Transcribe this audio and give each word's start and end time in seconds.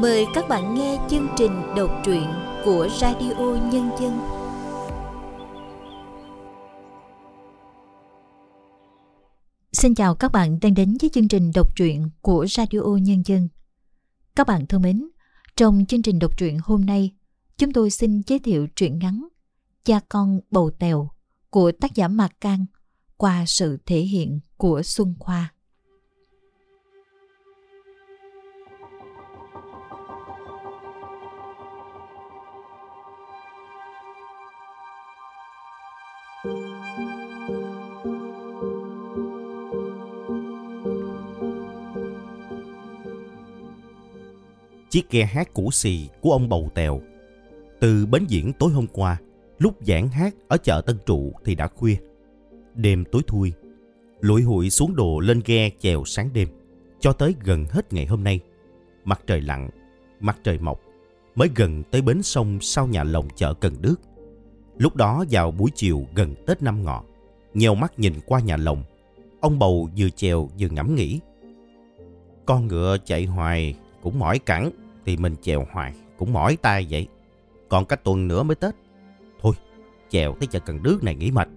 Mời 0.00 0.26
các 0.34 0.48
bạn 0.48 0.74
nghe 0.74 0.98
chương 1.10 1.28
trình 1.36 1.52
đọc 1.76 1.90
truyện 2.04 2.24
của 2.64 2.88
Radio 3.00 3.34
Nhân 3.72 3.90
dân. 4.00 4.18
Xin 9.72 9.94
chào 9.94 10.14
các 10.14 10.32
bạn 10.32 10.58
đang 10.62 10.74
đến 10.74 10.96
với 11.00 11.10
chương 11.10 11.28
trình 11.28 11.50
đọc 11.54 11.76
truyện 11.76 12.10
của 12.20 12.46
Radio 12.48 12.80
Nhân 12.80 13.22
dân. 13.26 13.48
Các 14.34 14.46
bạn 14.46 14.66
thân 14.66 14.82
mến, 14.82 15.08
trong 15.56 15.84
chương 15.88 16.02
trình 16.02 16.18
đọc 16.18 16.38
truyện 16.38 16.58
hôm 16.62 16.86
nay, 16.86 17.12
chúng 17.58 17.72
tôi 17.72 17.90
xin 17.90 18.22
giới 18.26 18.38
thiệu 18.38 18.66
truyện 18.76 18.98
ngắn 18.98 19.28
Cha 19.84 20.00
con 20.08 20.40
bầu 20.50 20.70
tèo 20.78 21.10
của 21.50 21.72
tác 21.72 21.94
giả 21.94 22.08
Mạc 22.08 22.40
Cang 22.40 22.66
qua 23.16 23.44
sự 23.46 23.78
thể 23.86 24.00
hiện 24.00 24.40
của 24.56 24.82
Xuân 24.82 25.14
Khoa. 25.18 25.52
Chiếc 44.96 45.10
ghe 45.10 45.24
hát 45.24 45.54
cũ 45.54 45.70
xì 45.70 46.08
của 46.20 46.32
ông 46.32 46.48
Bầu 46.48 46.70
Tèo. 46.74 47.00
Từ 47.80 48.06
bến 48.06 48.24
diễn 48.28 48.52
tối 48.52 48.70
hôm 48.70 48.86
qua, 48.86 49.16
lúc 49.58 49.76
giảng 49.80 50.08
hát 50.08 50.34
ở 50.48 50.56
chợ 50.56 50.82
Tân 50.86 50.98
Trụ 51.06 51.32
thì 51.44 51.54
đã 51.54 51.66
khuya. 51.66 51.96
Đêm 52.74 53.04
tối 53.12 53.22
thui, 53.26 53.52
lụi 54.20 54.42
hụi 54.42 54.70
xuống 54.70 54.96
đồ 54.96 55.20
lên 55.20 55.40
ghe 55.44 55.70
chèo 55.80 56.04
sáng 56.04 56.30
đêm, 56.32 56.48
cho 57.00 57.12
tới 57.12 57.34
gần 57.44 57.64
hết 57.70 57.92
ngày 57.92 58.06
hôm 58.06 58.24
nay. 58.24 58.40
Mặt 59.04 59.20
trời 59.26 59.40
lặn, 59.40 59.70
mặt 60.20 60.38
trời 60.44 60.58
mọc, 60.58 60.80
mới 61.34 61.48
gần 61.56 61.82
tới 61.90 62.02
bến 62.02 62.22
sông 62.22 62.58
sau 62.60 62.86
nhà 62.86 63.04
lồng 63.04 63.28
chợ 63.36 63.54
Cần 63.54 63.74
Đước. 63.82 64.00
Lúc 64.78 64.96
đó 64.96 65.24
vào 65.30 65.50
buổi 65.50 65.70
chiều 65.74 66.06
gần 66.14 66.34
Tết 66.46 66.62
năm 66.62 66.84
ngọ, 66.84 67.04
nheo 67.54 67.74
mắt 67.74 67.98
nhìn 67.98 68.12
qua 68.26 68.40
nhà 68.40 68.56
lồng, 68.56 68.82
ông 69.40 69.58
bầu 69.58 69.88
vừa 69.96 70.10
chèo 70.10 70.48
vừa 70.58 70.68
ngẫm 70.68 70.94
nghĩ. 70.94 71.20
Con 72.46 72.66
ngựa 72.66 72.96
chạy 73.04 73.24
hoài 73.24 73.74
cũng 74.02 74.18
mỏi 74.18 74.38
cẳng 74.38 74.70
thì 75.06 75.16
mình 75.16 75.34
chèo 75.42 75.66
hoài 75.72 75.94
cũng 76.18 76.32
mỏi 76.32 76.56
tay 76.62 76.86
vậy. 76.90 77.06
Còn 77.68 77.84
cả 77.84 77.96
tuần 77.96 78.28
nữa 78.28 78.42
mới 78.42 78.54
Tết. 78.54 78.74
Thôi, 79.40 79.54
chèo 80.08 80.34
tới 80.40 80.46
chợ 80.46 80.60
Cần 80.60 80.82
Đước 80.82 81.04
này 81.04 81.14
nghỉ 81.14 81.30
mệt. 81.30 81.48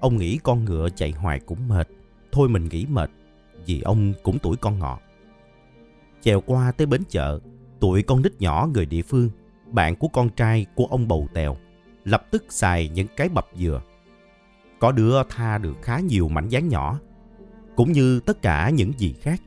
Ông 0.00 0.16
nghĩ 0.16 0.38
con 0.42 0.64
ngựa 0.64 0.88
chạy 0.96 1.10
hoài 1.10 1.40
cũng 1.40 1.68
mệt. 1.68 1.88
Thôi 2.32 2.48
mình 2.48 2.68
nghỉ 2.68 2.86
mệt, 2.86 3.10
vì 3.66 3.80
ông 3.80 4.12
cũng 4.22 4.38
tuổi 4.38 4.56
con 4.56 4.78
ngọ. 4.78 4.98
Chèo 6.20 6.40
qua 6.40 6.72
tới 6.72 6.86
bến 6.86 7.02
chợ, 7.08 7.40
tụi 7.80 8.02
con 8.02 8.22
nít 8.22 8.40
nhỏ 8.40 8.68
người 8.74 8.86
địa 8.86 9.02
phương, 9.02 9.30
bạn 9.66 9.96
của 9.96 10.08
con 10.08 10.28
trai 10.28 10.66
của 10.74 10.86
ông 10.86 11.08
bầu 11.08 11.28
tèo, 11.34 11.56
lập 12.04 12.26
tức 12.30 12.44
xài 12.48 12.88
những 12.88 13.06
cái 13.16 13.28
bập 13.28 13.46
dừa. 13.54 13.82
Có 14.78 14.92
đứa 14.92 15.22
tha 15.28 15.58
được 15.58 15.76
khá 15.82 16.00
nhiều 16.00 16.28
mảnh 16.28 16.48
dáng 16.48 16.68
nhỏ, 16.68 17.00
cũng 17.76 17.92
như 17.92 18.20
tất 18.20 18.42
cả 18.42 18.70
những 18.70 18.92
gì 18.98 19.14
khác 19.20 19.40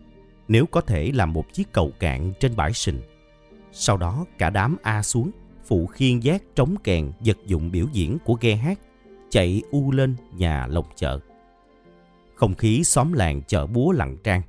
nếu 0.50 0.66
có 0.66 0.82
thể 0.82 1.12
làm 1.14 1.34
một 1.34 1.54
chiếc 1.54 1.74
cầu 1.74 1.92
cạn 2.00 2.32
trên 2.40 2.56
bãi 2.56 2.74
sình. 2.74 3.02
Sau 3.72 3.98
đó 3.98 4.26
cả 4.38 4.50
đám 4.50 4.78
A 4.82 5.04
xuống, 5.04 5.32
phụ 5.66 5.88
khiên 5.88 6.20
giác 6.20 6.44
trống 6.56 6.76
kèn 6.84 7.12
vật 7.20 7.38
dụng 7.46 7.72
biểu 7.72 7.86
diễn 7.92 8.18
của 8.26 8.38
ghe 8.42 8.56
hát, 8.56 8.80
chạy 9.30 9.62
u 9.72 9.92
lên 9.92 10.16
nhà 10.38 10.68
lồng 10.68 10.88
chợ. 10.96 11.20
Không 12.36 12.56
khí 12.56 12.84
xóm 12.84 13.14
làng 13.14 13.42
chợ 13.48 13.68
búa 13.68 13.92
lặng 13.92 14.18
trang. 14.24 14.42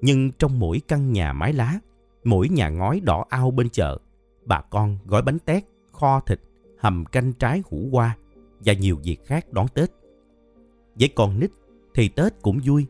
Nhưng 0.00 0.32
trong 0.32 0.58
mỗi 0.58 0.80
căn 0.88 1.12
nhà 1.12 1.32
mái 1.32 1.52
lá, 1.52 1.78
mỗi 2.24 2.48
nhà 2.48 2.68
ngói 2.68 3.00
đỏ 3.00 3.24
ao 3.28 3.50
bên 3.50 3.68
chợ, 3.68 3.98
bà 4.44 4.60
con 4.60 4.98
gói 5.04 5.22
bánh 5.22 5.38
tét, 5.38 5.64
kho 5.92 6.20
thịt, 6.20 6.40
hầm 6.78 7.04
canh 7.04 7.32
trái 7.32 7.62
hủ 7.70 7.88
qua 7.90 8.16
và 8.60 8.72
nhiều 8.72 8.98
việc 9.04 9.26
khác 9.26 9.52
đón 9.52 9.68
Tết. 9.74 9.90
Với 10.94 11.08
con 11.08 11.40
nít 11.40 11.50
thì 11.94 12.08
Tết 12.08 12.32
cũng 12.42 12.60
vui, 12.64 12.86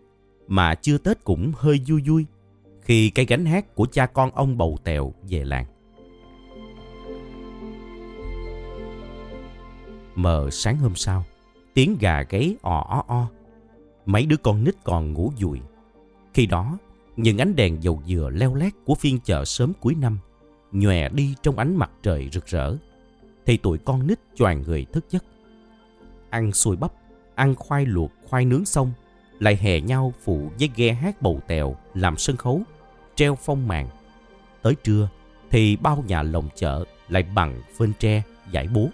mà 0.48 0.74
chưa 0.74 0.98
Tết 0.98 1.24
cũng 1.24 1.52
hơi 1.56 1.80
vui 1.88 2.02
vui 2.06 2.26
khi 2.80 3.10
cái 3.10 3.24
gánh 3.24 3.44
hát 3.44 3.74
của 3.74 3.86
cha 3.86 4.06
con 4.06 4.30
ông 4.30 4.58
bầu 4.58 4.78
tèo 4.84 5.12
về 5.28 5.44
làng. 5.44 5.66
Mờ 10.14 10.48
sáng 10.50 10.76
hôm 10.76 10.94
sau, 10.94 11.24
tiếng 11.74 11.96
gà 12.00 12.22
gáy 12.22 12.56
ò 12.62 12.86
o 12.88 13.04
o. 13.06 13.26
Mấy 14.06 14.26
đứa 14.26 14.36
con 14.36 14.64
nít 14.64 14.74
còn 14.84 15.12
ngủ 15.12 15.32
dùi. 15.38 15.60
Khi 16.34 16.46
đó, 16.46 16.78
những 17.16 17.38
ánh 17.38 17.56
đèn 17.56 17.82
dầu 17.82 18.02
dừa 18.06 18.30
leo 18.34 18.54
lét 18.54 18.72
của 18.84 18.94
phiên 18.94 19.20
chợ 19.24 19.44
sớm 19.44 19.72
cuối 19.80 19.94
năm 19.94 20.18
nhòe 20.72 21.08
đi 21.08 21.34
trong 21.42 21.58
ánh 21.58 21.76
mặt 21.76 21.90
trời 22.02 22.28
rực 22.32 22.46
rỡ 22.46 22.76
thì 23.46 23.56
tụi 23.56 23.78
con 23.78 24.06
nít 24.06 24.18
choàng 24.34 24.62
người 24.62 24.84
thức 24.92 25.04
giấc. 25.10 25.24
Ăn 26.30 26.52
xôi 26.52 26.76
bắp, 26.76 26.92
ăn 27.34 27.54
khoai 27.54 27.86
luộc, 27.86 28.10
khoai 28.28 28.44
nướng 28.44 28.64
xong 28.64 28.92
lại 29.42 29.58
hè 29.60 29.80
nhau 29.80 30.12
phụ 30.24 30.50
với 30.58 30.70
ghe 30.76 30.92
hát 30.92 31.22
bầu 31.22 31.40
tèo 31.46 31.76
làm 31.94 32.16
sân 32.16 32.36
khấu, 32.36 32.62
treo 33.14 33.34
phong 33.34 33.68
màn. 33.68 33.88
Tới 34.62 34.74
trưa 34.84 35.08
thì 35.50 35.76
bao 35.76 36.04
nhà 36.06 36.22
lồng 36.22 36.48
chợ 36.56 36.84
lại 37.08 37.22
bằng 37.22 37.62
phên 37.76 37.92
tre, 37.98 38.22
giải 38.50 38.68
bố. 38.74 38.88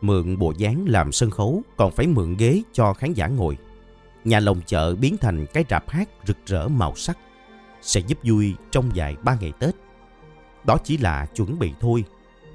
Mượn 0.00 0.38
bộ 0.38 0.52
dáng 0.56 0.84
làm 0.88 1.12
sân 1.12 1.30
khấu 1.30 1.62
còn 1.76 1.92
phải 1.92 2.06
mượn 2.06 2.36
ghế 2.36 2.62
cho 2.72 2.92
khán 2.92 3.12
giả 3.12 3.26
ngồi. 3.26 3.58
Nhà 4.24 4.40
lồng 4.40 4.60
chợ 4.66 4.94
biến 4.94 5.16
thành 5.16 5.46
cái 5.46 5.64
rạp 5.70 5.90
hát 5.90 6.08
rực 6.26 6.36
rỡ 6.46 6.68
màu 6.68 6.94
sắc, 6.96 7.18
sẽ 7.82 8.00
giúp 8.00 8.18
vui 8.22 8.54
trong 8.70 8.90
vài 8.94 9.16
ba 9.22 9.36
ngày 9.40 9.52
Tết. 9.58 9.74
Đó 10.64 10.78
chỉ 10.84 10.96
là 10.96 11.26
chuẩn 11.26 11.58
bị 11.58 11.72
thôi, 11.80 12.04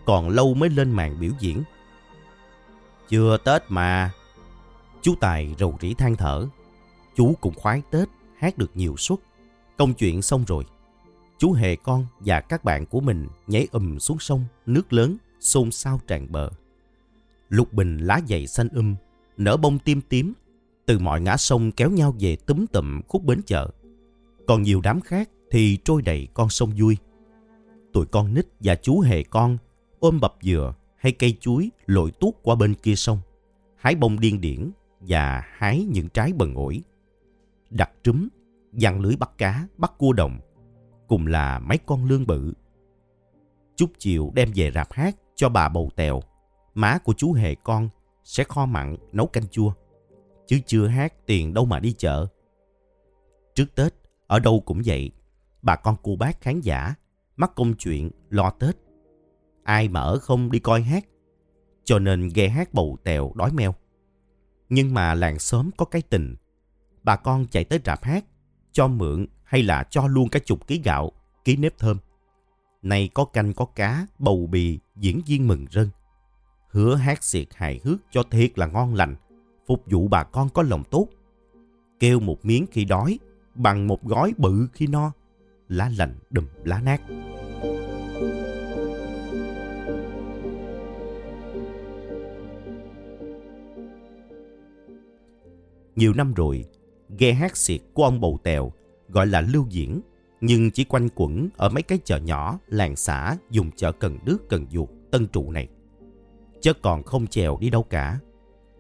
còn 0.06 0.30
lâu 0.30 0.54
mới 0.54 0.70
lên 0.70 0.92
màn 0.92 1.20
biểu 1.20 1.32
diễn. 1.40 1.64
Chưa 3.10 3.38
Tết 3.38 3.62
mà. 3.70 4.12
Chú 5.02 5.16
Tài 5.20 5.56
rầu 5.60 5.78
rĩ 5.82 5.94
than 5.94 6.16
thở. 6.16 6.48
Chú 7.20 7.36
cũng 7.42 7.54
khoái 7.56 7.82
Tết, 7.92 8.10
hát 8.38 8.58
được 8.58 8.72
nhiều 8.74 8.96
suất. 8.98 9.20
Công 9.78 9.94
chuyện 9.94 10.22
xong 10.22 10.44
rồi. 10.48 10.64
Chú 11.38 11.52
hề 11.52 11.76
con 11.76 12.06
và 12.20 12.42
các 12.42 12.64
bạn 12.64 12.86
của 12.86 13.00
mình 13.00 13.28
nhảy 13.48 13.68
ùm 13.72 13.98
xuống 13.98 14.20
sông, 14.20 14.46
nước 14.66 14.94
lớn, 14.94 15.18
xôn 15.40 15.72
xao 15.72 16.02
tràn 16.08 16.32
bờ. 16.32 16.50
Lục 17.50 17.74
bình 17.74 17.98
lá 17.98 18.22
dày 18.30 18.48
xanh 18.48 18.70
um, 18.70 18.96
nở 19.38 19.58
bông 19.58 19.80
tím 19.80 20.02
tím, 20.02 20.34
từ 20.86 21.00
mọi 21.00 21.22
ngã 21.22 21.38
sông 21.38 21.72
kéo 21.72 21.92
nhau 21.92 22.16
về 22.20 22.36
túm 22.36 22.66
tụm 22.66 23.02
khúc 23.08 23.24
bến 23.24 23.42
chợ. 23.46 23.70
Còn 24.48 24.62
nhiều 24.62 24.82
đám 24.82 25.02
khác 25.02 25.30
thì 25.52 25.78
trôi 25.84 26.02
đầy 26.02 26.28
con 26.34 26.50
sông 26.50 26.72
vui. 26.78 26.98
Tụi 27.94 28.06
con 28.06 28.34
nít 28.34 28.46
và 28.60 28.76
chú 28.76 29.00
hề 29.00 29.24
con 29.24 29.58
ôm 30.00 30.20
bập 30.20 30.36
dừa 30.42 30.74
hay 30.98 31.12
cây 31.12 31.38
chuối 31.40 31.70
lội 31.86 32.12
tuốt 32.12 32.34
qua 32.44 32.56
bên 32.56 32.74
kia 32.74 32.96
sông, 32.96 33.20
hái 33.76 33.96
bông 33.96 34.20
điên 34.20 34.42
điển 34.42 34.72
và 35.00 35.44
hái 35.58 35.84
những 35.84 36.10
trái 36.10 36.34
bần 36.34 36.56
ổi. 36.56 36.82
Đặt 37.70 37.92
trúm, 38.04 38.28
dặn 38.74 39.00
lưới 39.00 39.16
bắt 39.16 39.38
cá, 39.38 39.68
bắt 39.78 39.94
cua 39.98 40.14
đồng, 40.14 40.40
cùng 41.08 41.28
là 41.28 41.60
mấy 41.60 41.78
con 41.78 42.06
lương 42.06 42.28
bự. 42.28 42.54
Chút 43.76 43.92
chiều 43.98 44.32
đem 44.36 44.52
về 44.56 44.72
rạp 44.72 44.94
hát 44.94 45.16
cho 45.36 45.50
bà 45.50 45.70
bầu 45.70 45.90
tèo, 45.96 46.22
má 46.74 46.98
của 46.98 47.14
chú 47.14 47.34
hề 47.34 47.56
con 47.56 47.90
sẽ 48.24 48.44
kho 48.44 48.66
mặn 48.66 48.98
nấu 49.12 49.28
canh 49.28 49.48
chua. 49.48 49.74
Chứ 50.48 50.60
chưa 50.66 50.88
hát 50.88 51.14
tiền 51.26 51.54
đâu 51.54 51.66
mà 51.66 51.80
đi 51.80 51.94
chợ. 51.98 52.28
Trước 53.56 53.76
Tết, 53.76 53.94
ở 54.28 54.40
đâu 54.40 54.64
cũng 54.66 54.82
vậy, 54.86 55.12
bà 55.62 55.76
con 55.76 55.96
cô 56.04 56.16
bác 56.16 56.42
khán 56.42 56.62
giả, 56.62 56.96
mắc 57.36 57.52
công 57.56 57.74
chuyện, 57.74 58.12
lo 58.30 58.50
Tết. 58.50 58.78
Ai 59.64 59.88
mà 59.88 60.00
ở 60.00 60.20
không 60.20 60.52
đi 60.52 60.60
coi 60.60 60.82
hát, 60.82 61.06
cho 61.84 62.00
nên 62.00 62.30
ghe 62.36 62.48
hát 62.50 62.74
bầu 62.74 62.98
tèo 63.04 63.32
đói 63.36 63.52
meo. 63.52 63.76
Nhưng 64.70 64.94
mà 64.94 65.14
làng 65.14 65.40
xóm 65.40 65.70
có 65.78 65.86
cái 65.86 66.02
tình. 66.02 66.36
Bà 67.04 67.16
con 67.16 67.46
chạy 67.52 67.64
tới 67.64 67.80
rạp 67.86 68.04
hát, 68.04 68.26
cho 68.72 68.88
mượn 68.88 69.26
hay 69.44 69.64
là 69.64 69.84
cho 69.90 70.08
luôn 70.08 70.30
cả 70.30 70.40
chục 70.46 70.68
ký 70.68 70.82
gạo, 70.84 71.12
ký 71.44 71.56
nếp 71.56 71.78
thơm. 71.78 71.98
Nay 72.82 73.10
có 73.14 73.26
canh 73.26 73.54
có 73.54 73.66
cá, 73.66 74.08
bầu 74.20 74.48
bì, 74.52 74.80
diễn 74.96 75.22
viên 75.26 75.48
mừng 75.48 75.66
rân. 75.72 75.90
Hứa 76.70 76.96
hát 76.96 77.24
xiệt 77.24 77.48
hài 77.56 77.80
hước 77.84 78.00
cho 78.12 78.24
thiệt 78.24 78.60
là 78.60 78.68
ngon 78.68 78.96
lành, 78.96 79.16
phục 79.68 79.84
vụ 79.86 80.08
bà 80.08 80.24
con 80.24 80.50
có 80.50 80.62
lòng 80.64 80.84
tốt. 80.92 81.08
Kêu 82.00 82.20
một 82.20 82.46
miếng 82.46 82.66
khi 82.72 82.86
đói, 82.86 83.20
bằng 83.56 83.88
một 83.88 84.04
gói 84.04 84.34
bự 84.38 84.68
khi 84.74 84.88
no, 84.88 85.12
lá 85.68 85.92
lành 85.98 86.16
đùm 86.30 86.46
lá 86.64 86.82
nát. 86.82 87.02
Nhiều 95.96 96.14
năm 96.14 96.34
rồi, 96.34 96.66
ghe 97.18 97.34
hát 97.34 97.58
xiệt 97.58 97.82
của 97.94 98.04
ông 98.04 98.22
Bầu 98.22 98.40
Tèo 98.44 98.72
gọi 99.08 99.28
là 99.28 99.42
lưu 99.42 99.66
diễn, 99.70 100.02
nhưng 100.42 100.72
chỉ 100.72 100.84
quanh 100.84 101.10
quẩn 101.16 101.50
ở 101.58 101.70
mấy 101.70 101.84
cái 101.84 102.00
chợ 102.06 102.18
nhỏ, 102.20 102.60
làng 102.68 102.96
xã 102.96 103.38
dùng 103.50 103.72
chợ 103.72 103.92
Cần 103.92 104.20
Đước, 104.26 104.50
Cần 104.50 104.66
Duột, 104.72 104.90
Tân 105.12 105.28
Trụ 105.28 105.52
này. 105.52 105.68
Chứ 106.62 106.74
còn 106.82 107.04
không 107.04 107.28
chèo 107.28 107.58
đi 107.62 107.70
đâu 107.70 107.84
cả. 107.84 108.20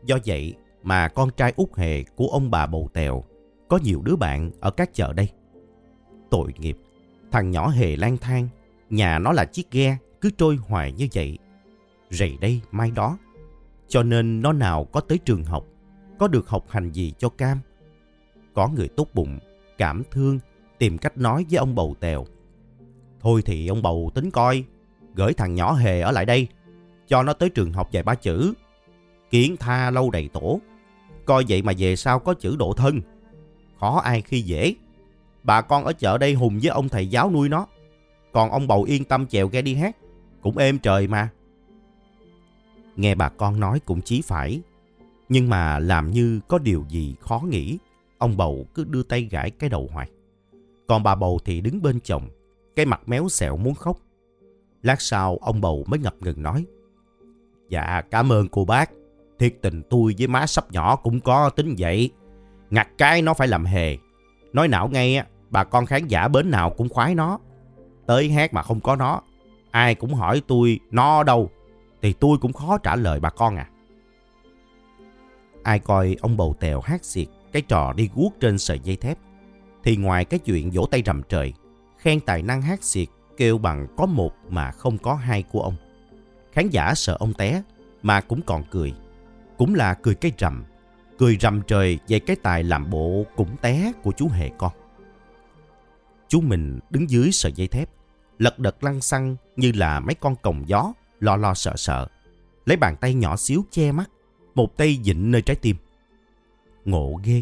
Do 0.06 0.18
vậy 0.26 0.54
mà 0.84 1.08
con 1.08 1.30
trai 1.38 1.54
út 1.56 1.76
hề 1.76 2.04
của 2.04 2.28
ông 2.28 2.52
bà 2.52 2.66
Bầu 2.66 2.90
Tèo 2.94 3.24
có 3.68 3.80
nhiều 3.84 4.02
đứa 4.02 4.16
bạn 4.16 4.52
ở 4.60 4.72
các 4.72 4.94
chợ 4.94 5.14
đây. 5.14 5.30
Tội 6.30 6.54
nghiệp, 6.60 6.78
Thằng 7.32 7.52
nhỏ 7.52 7.70
hề 7.70 7.96
lang 7.96 8.18
thang, 8.18 8.48
nhà 8.90 9.20
nó 9.20 9.32
là 9.32 9.46
chiếc 9.46 9.72
ghe 9.72 9.98
cứ 10.22 10.30
trôi 10.38 10.56
hoài 10.56 10.92
như 10.92 11.08
vậy. 11.14 11.38
Rầy 12.10 12.38
đây 12.42 12.62
mai 12.72 12.92
đó. 12.92 13.18
Cho 13.88 14.04
nên 14.04 14.42
nó 14.42 14.54
nào 14.54 14.86
có 14.86 15.02
tới 15.02 15.18
trường 15.18 15.44
học, 15.44 15.66
có 16.20 16.28
được 16.28 16.48
học 16.48 16.66
hành 16.70 16.92
gì 16.92 17.14
cho 17.18 17.30
cam. 17.30 17.60
Có 18.60 18.68
người 18.68 18.88
tốt 18.88 19.08
bụng, 19.14 19.40
cảm 19.78 20.04
thương, 20.12 20.40
tìm 20.78 20.98
cách 20.98 21.18
nói 21.18 21.46
với 21.50 21.58
ông 21.58 21.76
bầu 21.76 21.96
tèo. 22.00 22.26
Thôi 23.20 23.42
thì 23.46 23.68
ông 23.68 23.82
bầu 23.82 24.12
tính 24.16 24.32
coi, 24.32 24.64
gửi 25.16 25.34
thằng 25.34 25.56
nhỏ 25.56 25.74
hề 25.74 26.02
ở 26.02 26.12
lại 26.12 26.26
đây, 26.26 26.48
cho 27.08 27.24
nó 27.24 27.34
tới 27.34 27.50
trường 27.50 27.74
học 27.74 27.92
dạy 27.92 28.04
ba 28.04 28.16
chữ. 28.16 28.54
Kiến 29.30 29.56
tha 29.60 29.92
lâu 29.92 30.12
đầy 30.12 30.30
tổ, 30.34 30.60
coi 31.26 31.46
vậy 31.50 31.62
mà 31.62 31.74
về 31.78 31.96
sau 31.96 32.20
có 32.20 32.34
chữ 32.34 32.56
độ 32.56 32.74
thân. 32.74 33.02
Khó 33.80 34.02
ai 34.04 34.22
khi 34.22 34.42
dễ. 34.42 34.76
Bà 35.44 35.62
con 35.62 35.84
ở 35.84 35.94
chợ 35.94 36.18
đây 36.18 36.34
hùng 36.34 36.60
với 36.62 36.70
ông 36.70 36.90
thầy 36.90 37.08
giáo 37.08 37.32
nuôi 37.32 37.50
nó. 37.50 37.68
Còn 38.32 38.52
ông 38.52 38.68
bầu 38.68 38.84
yên 38.84 39.04
tâm 39.04 39.28
chèo 39.28 39.48
ghe 39.48 39.62
đi 39.62 39.76
hát, 39.76 39.98
cũng 40.42 40.58
êm 40.58 40.80
trời 40.80 41.08
mà. 41.08 41.30
Nghe 42.96 43.16
bà 43.16 43.30
con 43.30 43.60
nói 43.60 43.80
cũng 43.86 44.02
chí 44.02 44.22
phải, 44.22 44.62
nhưng 45.30 45.50
mà 45.50 45.80
làm 45.80 46.12
như 46.12 46.40
có 46.48 46.58
điều 46.58 46.86
gì 46.90 47.16
khó 47.20 47.40
nghĩ, 47.40 47.78
ông 48.20 48.38
bầu 48.38 48.68
cứ 48.74 48.84
đưa 48.84 49.04
tay 49.04 49.28
gãi 49.32 49.52
cái 49.52 49.70
đầu 49.70 49.90
hoài. 49.94 50.10
Còn 50.88 51.04
bà 51.04 51.16
bầu 51.16 51.40
thì 51.46 51.62
đứng 51.62 51.82
bên 51.82 52.00
chồng, 52.00 52.30
cái 52.76 52.86
mặt 52.86 53.02
méo 53.06 53.30
xẹo 53.30 53.58
muốn 53.58 53.74
khóc. 53.74 53.98
Lát 54.84 55.02
sau 55.02 55.38
ông 55.42 55.62
bầu 55.62 55.86
mới 55.88 56.00
ngập 56.00 56.16
ngừng 56.20 56.44
nói. 56.44 56.66
Dạ 57.70 58.02
cảm 58.12 58.32
ơn 58.32 58.48
cô 58.48 58.66
bác. 58.66 58.92
Thiệt 59.40 59.56
tình 59.62 59.82
tôi 59.90 60.16
với 60.18 60.28
má 60.28 60.48
sắp 60.48 60.72
nhỏ 60.72 60.96
cũng 60.96 61.20
có 61.20 61.50
tính 61.50 61.76
vậy. 61.78 62.12
Ngặt 62.70 62.88
cái 62.98 63.22
nó 63.22 63.34
phải 63.34 63.48
làm 63.48 63.66
hề. 63.66 63.98
Nói 64.54 64.68
não 64.68 64.90
ngay 64.90 65.24
bà 65.50 65.64
con 65.64 65.86
khán 65.86 66.08
giả 66.08 66.28
bến 66.28 66.52
nào 66.52 66.70
cũng 66.70 66.90
khoái 66.90 67.16
nó. 67.16 67.40
Tới 68.06 68.30
hát 68.30 68.54
mà 68.54 68.62
không 68.62 68.80
có 68.80 68.96
nó. 68.96 69.22
Ai 69.72 69.96
cũng 69.96 70.14
hỏi 70.14 70.42
tôi 70.48 70.80
nó 70.92 71.24
đâu. 71.24 71.50
Thì 72.02 72.14
tôi 72.14 72.38
cũng 72.42 72.54
khó 72.54 72.78
trả 72.78 72.96
lời 72.96 73.20
bà 73.20 73.30
con 73.30 73.56
à. 73.56 73.70
Ai 75.64 75.80
coi 75.80 76.16
ông 76.22 76.38
bầu 76.38 76.56
tèo 76.60 76.82
hát 76.82 77.06
xiệt 77.06 77.28
cái 77.52 77.62
trò 77.62 77.94
đi 77.94 78.10
guốc 78.16 78.34
trên 78.40 78.58
sợi 78.58 78.80
dây 78.80 78.96
thép. 78.96 79.18
Thì 79.84 79.96
ngoài 79.96 80.26
cái 80.26 80.40
chuyện 80.40 80.72
vỗ 80.72 80.86
tay 80.92 81.04
rầm 81.06 81.22
trời, 81.30 81.54
khen 81.98 82.20
tài 82.20 82.42
năng 82.42 82.62
hát 82.62 82.84
xiệt 82.84 83.08
kêu 83.38 83.58
bằng 83.58 83.88
có 83.98 84.06
một 84.06 84.32
mà 84.50 84.72
không 84.72 84.98
có 84.98 85.16
hai 85.16 85.44
của 85.44 85.62
ông. 85.62 85.76
Khán 86.52 86.70
giả 86.70 86.94
sợ 86.96 87.18
ông 87.20 87.34
té 87.34 87.62
mà 88.02 88.22
cũng 88.22 88.42
còn 88.42 88.64
cười. 88.72 88.94
Cũng 89.58 89.76
là 89.76 89.94
cười 89.94 90.16
cái 90.16 90.32
rầm, 90.38 90.64
cười 91.18 91.38
rầm 91.42 91.62
trời 91.68 92.00
về 92.08 92.20
cái 92.20 92.36
tài 92.36 92.64
làm 92.64 92.90
bộ 92.90 93.26
cũng 93.36 93.58
té 93.62 93.92
của 94.04 94.12
chú 94.12 94.28
hề 94.30 94.50
con. 94.58 94.72
Chú 96.28 96.42
mình 96.42 96.80
đứng 96.90 97.10
dưới 97.10 97.32
sợi 97.32 97.52
dây 97.52 97.68
thép, 97.68 97.90
lật 98.38 98.60
đật 98.60 98.84
lăn 98.84 99.02
xăng 99.02 99.36
như 99.56 99.72
là 99.76 100.00
mấy 100.00 100.16
con 100.16 100.36
còng 100.36 100.70
gió, 100.70 100.94
lo 101.20 101.36
lo 101.36 101.54
sợ 101.54 101.74
sợ. 101.76 102.08
Lấy 102.66 102.78
bàn 102.78 102.96
tay 102.96 103.14
nhỏ 103.14 103.38
xíu 103.38 103.66
che 103.72 103.92
mắt, 103.92 104.10
một 104.56 104.78
tay 104.78 105.00
dịnh 105.04 105.32
nơi 105.32 105.42
trái 105.42 105.56
tim. 105.56 105.76
Ngộ 106.86 107.20
ghê, 107.24 107.42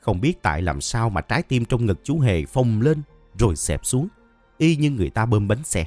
không 0.00 0.20
biết 0.20 0.42
tại 0.42 0.62
làm 0.62 0.80
sao 0.80 1.10
mà 1.10 1.20
trái 1.20 1.42
tim 1.42 1.64
trong 1.64 1.86
ngực 1.86 2.00
chú 2.04 2.20
Hề 2.20 2.44
phồng 2.44 2.80
lên 2.80 3.02
rồi 3.38 3.56
xẹp 3.56 3.86
xuống, 3.86 4.08
y 4.58 4.76
như 4.76 4.90
người 4.90 5.10
ta 5.10 5.26
bơm 5.26 5.48
bánh 5.48 5.64
xe. 5.64 5.86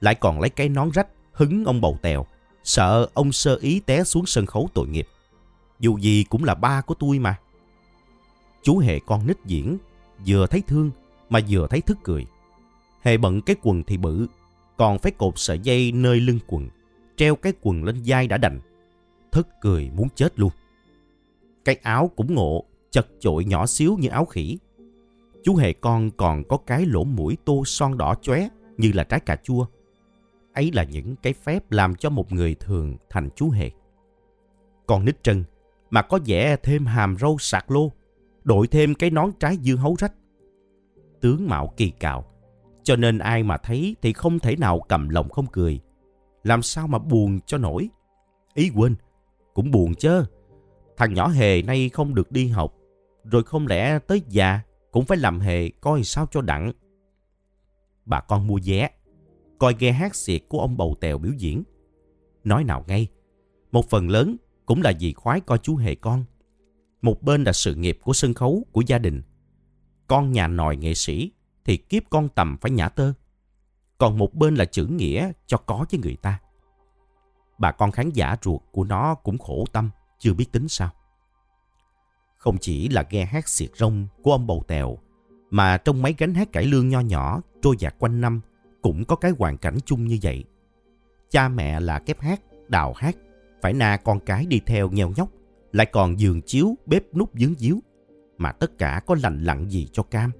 Lại 0.00 0.14
còn 0.14 0.40
lấy 0.40 0.50
cái 0.50 0.68
nón 0.68 0.90
rách 0.90 1.08
hứng 1.32 1.64
ông 1.64 1.80
bầu 1.80 1.98
tèo, 2.02 2.26
sợ 2.64 3.08
ông 3.14 3.32
sơ 3.32 3.56
ý 3.56 3.80
té 3.80 4.04
xuống 4.04 4.26
sân 4.26 4.46
khấu 4.46 4.68
tội 4.74 4.88
nghiệp. 4.88 5.08
Dù 5.80 5.98
gì 5.98 6.24
cũng 6.30 6.44
là 6.44 6.54
ba 6.54 6.80
của 6.80 6.94
tôi 6.94 7.18
mà. 7.18 7.36
Chú 8.62 8.78
Hề 8.78 8.98
con 9.06 9.26
nít 9.26 9.36
diễn, 9.46 9.78
vừa 10.26 10.46
thấy 10.46 10.62
thương 10.66 10.90
mà 11.30 11.40
vừa 11.48 11.66
thấy 11.66 11.80
thức 11.80 11.98
cười. 12.02 12.26
Hề 13.02 13.16
bận 13.16 13.40
cái 13.40 13.56
quần 13.62 13.82
thì 13.82 13.96
bự, 13.96 14.26
còn 14.76 14.98
phải 14.98 15.12
cột 15.12 15.34
sợi 15.36 15.58
dây 15.58 15.92
nơi 15.92 16.20
lưng 16.20 16.38
quần, 16.46 16.68
treo 17.16 17.36
cái 17.36 17.52
quần 17.62 17.84
lên 17.84 18.02
vai 18.06 18.28
đã 18.28 18.36
đành. 18.36 18.60
Thức 19.32 19.48
cười 19.60 19.90
muốn 19.96 20.08
chết 20.14 20.38
luôn. 20.38 20.50
Cái 21.64 21.74
áo 21.82 22.10
cũng 22.16 22.34
ngộ, 22.34 22.64
chật 22.90 23.06
chội 23.20 23.44
nhỏ 23.44 23.66
xíu 23.66 23.96
như 24.00 24.08
áo 24.08 24.24
khỉ. 24.24 24.58
Chú 25.42 25.56
hề 25.56 25.72
con 25.72 26.10
còn 26.10 26.44
có 26.48 26.56
cái 26.56 26.86
lỗ 26.86 27.04
mũi 27.04 27.36
tô 27.44 27.62
son 27.66 27.98
đỏ 27.98 28.14
chóe 28.22 28.48
như 28.76 28.92
là 28.94 29.04
trái 29.04 29.20
cà 29.20 29.36
chua. 29.36 29.66
Ấy 30.52 30.70
là 30.72 30.84
những 30.84 31.16
cái 31.16 31.32
phép 31.32 31.72
làm 31.72 31.94
cho 31.94 32.10
một 32.10 32.32
người 32.32 32.54
thường 32.54 32.96
thành 33.10 33.28
chú 33.36 33.50
hề. 33.50 33.70
Còn 34.86 35.04
nít 35.04 35.22
trân 35.22 35.44
mà 35.90 36.02
có 36.02 36.18
vẻ 36.26 36.56
thêm 36.62 36.86
hàm 36.86 37.16
râu 37.20 37.36
sạc 37.38 37.70
lô, 37.70 37.90
đội 38.44 38.66
thêm 38.66 38.94
cái 38.94 39.10
nón 39.10 39.30
trái 39.40 39.56
dưa 39.62 39.76
hấu 39.76 39.96
rách. 39.98 40.14
Tướng 41.20 41.48
mạo 41.48 41.72
kỳ 41.76 41.90
cạo, 41.90 42.24
cho 42.82 42.96
nên 42.96 43.18
ai 43.18 43.42
mà 43.42 43.56
thấy 43.56 43.96
thì 44.02 44.12
không 44.12 44.38
thể 44.38 44.56
nào 44.56 44.80
cầm 44.88 45.08
lòng 45.08 45.28
không 45.28 45.46
cười. 45.46 45.80
Làm 46.44 46.62
sao 46.62 46.86
mà 46.86 46.98
buồn 46.98 47.40
cho 47.46 47.58
nổi. 47.58 47.88
Ý 48.54 48.70
quên, 48.74 48.94
cũng 49.54 49.70
buồn 49.70 49.94
chứ. 49.94 50.24
Thằng 51.02 51.14
nhỏ 51.14 51.28
hề 51.28 51.62
nay 51.62 51.88
không 51.88 52.14
được 52.14 52.32
đi 52.32 52.48
học, 52.48 52.74
rồi 53.24 53.42
không 53.42 53.66
lẽ 53.66 53.98
tới 53.98 54.22
già 54.28 54.60
cũng 54.90 55.04
phải 55.04 55.18
làm 55.18 55.40
hề 55.40 55.70
coi 55.70 56.04
sao 56.04 56.26
cho 56.30 56.40
đặng. 56.40 56.72
Bà 58.04 58.20
con 58.20 58.46
mua 58.46 58.58
vé, 58.64 58.90
coi 59.58 59.74
ghe 59.78 59.92
hát 59.92 60.14
xiệt 60.14 60.42
của 60.48 60.60
ông 60.60 60.76
bầu 60.76 60.96
tèo 61.00 61.18
biểu 61.18 61.32
diễn. 61.32 61.62
Nói 62.44 62.64
nào 62.64 62.84
ngay, 62.88 63.06
một 63.72 63.90
phần 63.90 64.08
lớn 64.08 64.36
cũng 64.66 64.82
là 64.82 64.92
vì 65.00 65.12
khoái 65.12 65.40
coi 65.40 65.58
chú 65.58 65.76
hề 65.76 65.94
con. 65.94 66.24
Một 67.02 67.22
bên 67.22 67.44
là 67.44 67.52
sự 67.52 67.74
nghiệp 67.74 67.98
của 68.02 68.12
sân 68.12 68.34
khấu, 68.34 68.66
của 68.72 68.82
gia 68.86 68.98
đình. 68.98 69.22
Con 70.06 70.32
nhà 70.32 70.46
nòi 70.46 70.76
nghệ 70.76 70.94
sĩ 70.94 71.32
thì 71.64 71.76
kiếp 71.76 72.02
con 72.10 72.28
tầm 72.28 72.56
phải 72.60 72.70
nhả 72.70 72.88
tơ. 72.88 73.12
Còn 73.98 74.18
một 74.18 74.34
bên 74.34 74.54
là 74.54 74.64
chữ 74.64 74.86
nghĩa 74.86 75.32
cho 75.46 75.56
có 75.56 75.86
với 75.90 76.00
người 76.00 76.16
ta. 76.16 76.40
Bà 77.58 77.72
con 77.72 77.92
khán 77.92 78.10
giả 78.10 78.36
ruột 78.42 78.60
của 78.72 78.84
nó 78.84 79.14
cũng 79.14 79.38
khổ 79.38 79.64
tâm, 79.72 79.90
chưa 80.22 80.34
biết 80.34 80.52
tính 80.52 80.68
sao. 80.68 80.90
Không 82.36 82.58
chỉ 82.60 82.88
là 82.88 83.04
ghe 83.10 83.24
hát 83.24 83.48
xiệt 83.48 83.70
rông 83.76 84.06
của 84.22 84.32
ông 84.32 84.46
bầu 84.46 84.64
tèo, 84.68 84.98
mà 85.50 85.76
trong 85.76 86.02
mấy 86.02 86.14
gánh 86.18 86.34
hát 86.34 86.52
cải 86.52 86.64
lương 86.64 86.88
nho 86.88 87.00
nhỏ 87.00 87.40
trôi 87.62 87.76
dạt 87.78 87.94
quanh 87.98 88.20
năm 88.20 88.40
cũng 88.82 89.04
có 89.04 89.16
cái 89.16 89.32
hoàn 89.38 89.58
cảnh 89.58 89.76
chung 89.84 90.04
như 90.04 90.18
vậy. 90.22 90.44
Cha 91.30 91.48
mẹ 91.48 91.80
là 91.80 91.98
kép 91.98 92.20
hát, 92.20 92.40
đào 92.68 92.92
hát, 92.92 93.16
phải 93.62 93.72
na 93.72 93.96
con 93.96 94.20
cái 94.20 94.46
đi 94.46 94.60
theo 94.66 94.90
nghèo 94.90 95.12
nhóc, 95.16 95.28
lại 95.72 95.86
còn 95.86 96.20
giường 96.20 96.42
chiếu, 96.42 96.74
bếp 96.86 97.14
nút 97.14 97.30
dướng 97.34 97.54
díu, 97.54 97.78
mà 98.38 98.52
tất 98.52 98.78
cả 98.78 99.00
có 99.06 99.16
lành 99.22 99.44
lặn 99.44 99.70
gì 99.70 99.88
cho 99.92 100.02
cam. 100.02 100.30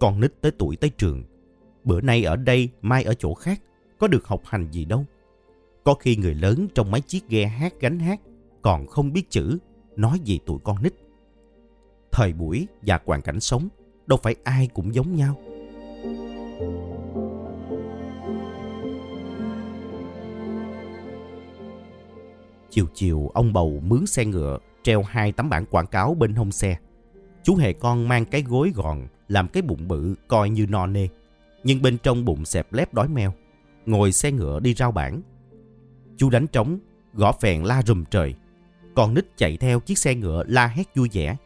Con 0.00 0.20
nít 0.20 0.32
tới 0.40 0.52
tuổi 0.58 0.76
tới 0.76 0.90
trường, 0.90 1.24
bữa 1.84 2.00
nay 2.00 2.24
ở 2.24 2.36
đây, 2.36 2.68
mai 2.82 3.04
ở 3.04 3.14
chỗ 3.14 3.34
khác, 3.34 3.62
có 3.98 4.08
được 4.08 4.26
học 4.26 4.42
hành 4.44 4.70
gì 4.70 4.84
đâu. 4.84 5.04
Có 5.84 5.94
khi 5.94 6.16
người 6.16 6.34
lớn 6.34 6.68
trong 6.74 6.90
mấy 6.90 7.00
chiếc 7.00 7.28
ghe 7.28 7.46
hát 7.46 7.74
gánh 7.80 7.98
hát 7.98 8.20
còn 8.62 8.86
không 8.86 9.12
biết 9.12 9.30
chữ, 9.30 9.58
nói 9.96 10.18
gì 10.24 10.40
tụi 10.46 10.58
con 10.64 10.82
nít. 10.82 10.94
Thời 12.12 12.32
buổi 12.32 12.66
và 12.82 13.00
hoàn 13.06 13.22
cảnh 13.22 13.40
sống 13.40 13.68
đâu 14.06 14.18
phải 14.22 14.34
ai 14.44 14.68
cũng 14.74 14.94
giống 14.94 15.16
nhau. 15.16 15.34
Chiều 22.70 22.86
chiều 22.94 23.30
ông 23.34 23.52
bầu 23.52 23.80
mướn 23.86 24.06
xe 24.06 24.24
ngựa 24.24 24.58
treo 24.82 25.02
hai 25.02 25.32
tấm 25.32 25.48
bảng 25.48 25.66
quảng 25.66 25.86
cáo 25.86 26.14
bên 26.14 26.34
hông 26.34 26.52
xe. 26.52 26.76
Chú 27.42 27.56
hề 27.56 27.72
con 27.72 28.08
mang 28.08 28.24
cái 28.24 28.42
gối 28.42 28.72
gòn 28.74 29.06
làm 29.28 29.48
cái 29.48 29.62
bụng 29.62 29.88
bự 29.88 30.14
coi 30.28 30.50
như 30.50 30.66
no 30.66 30.86
nê. 30.86 31.08
Nhưng 31.64 31.82
bên 31.82 31.98
trong 32.02 32.24
bụng 32.24 32.44
xẹp 32.44 32.72
lép 32.72 32.94
đói 32.94 33.08
meo. 33.08 33.32
Ngồi 33.86 34.12
xe 34.12 34.32
ngựa 34.32 34.60
đi 34.60 34.74
rao 34.74 34.92
bản. 34.92 35.22
Chú 36.16 36.30
đánh 36.30 36.46
trống, 36.46 36.78
gõ 37.14 37.32
phèn 37.32 37.62
la 37.62 37.82
rùm 37.82 38.04
trời. 38.04 38.34
Còn 38.94 39.14
nít 39.14 39.36
chạy 39.36 39.56
theo 39.56 39.80
chiếc 39.80 39.98
xe 39.98 40.14
ngựa 40.14 40.44
la 40.48 40.66
hét 40.66 40.96
vui 40.96 41.08
vẻ. 41.12 41.36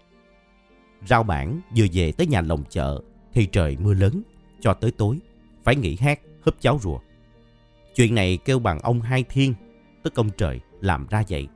Rao 1.06 1.22
bản 1.22 1.60
vừa 1.76 1.86
về 1.92 2.12
tới 2.12 2.26
nhà 2.26 2.40
lồng 2.40 2.64
chợ 2.70 3.02
thì 3.34 3.46
trời 3.46 3.76
mưa 3.80 3.94
lớn 3.94 4.22
cho 4.60 4.74
tới 4.74 4.90
tối. 4.90 5.18
Phải 5.64 5.76
nghỉ 5.76 5.96
hát 5.96 6.20
húp 6.44 6.60
cháo 6.60 6.78
rùa. 6.82 6.98
Chuyện 7.94 8.14
này 8.14 8.38
kêu 8.44 8.58
bằng 8.58 8.80
ông 8.80 9.00
Hai 9.00 9.22
Thiên, 9.22 9.54
tức 10.02 10.14
ông 10.14 10.30
trời 10.30 10.60
làm 10.80 11.06
ra 11.10 11.24
vậy. 11.28 11.48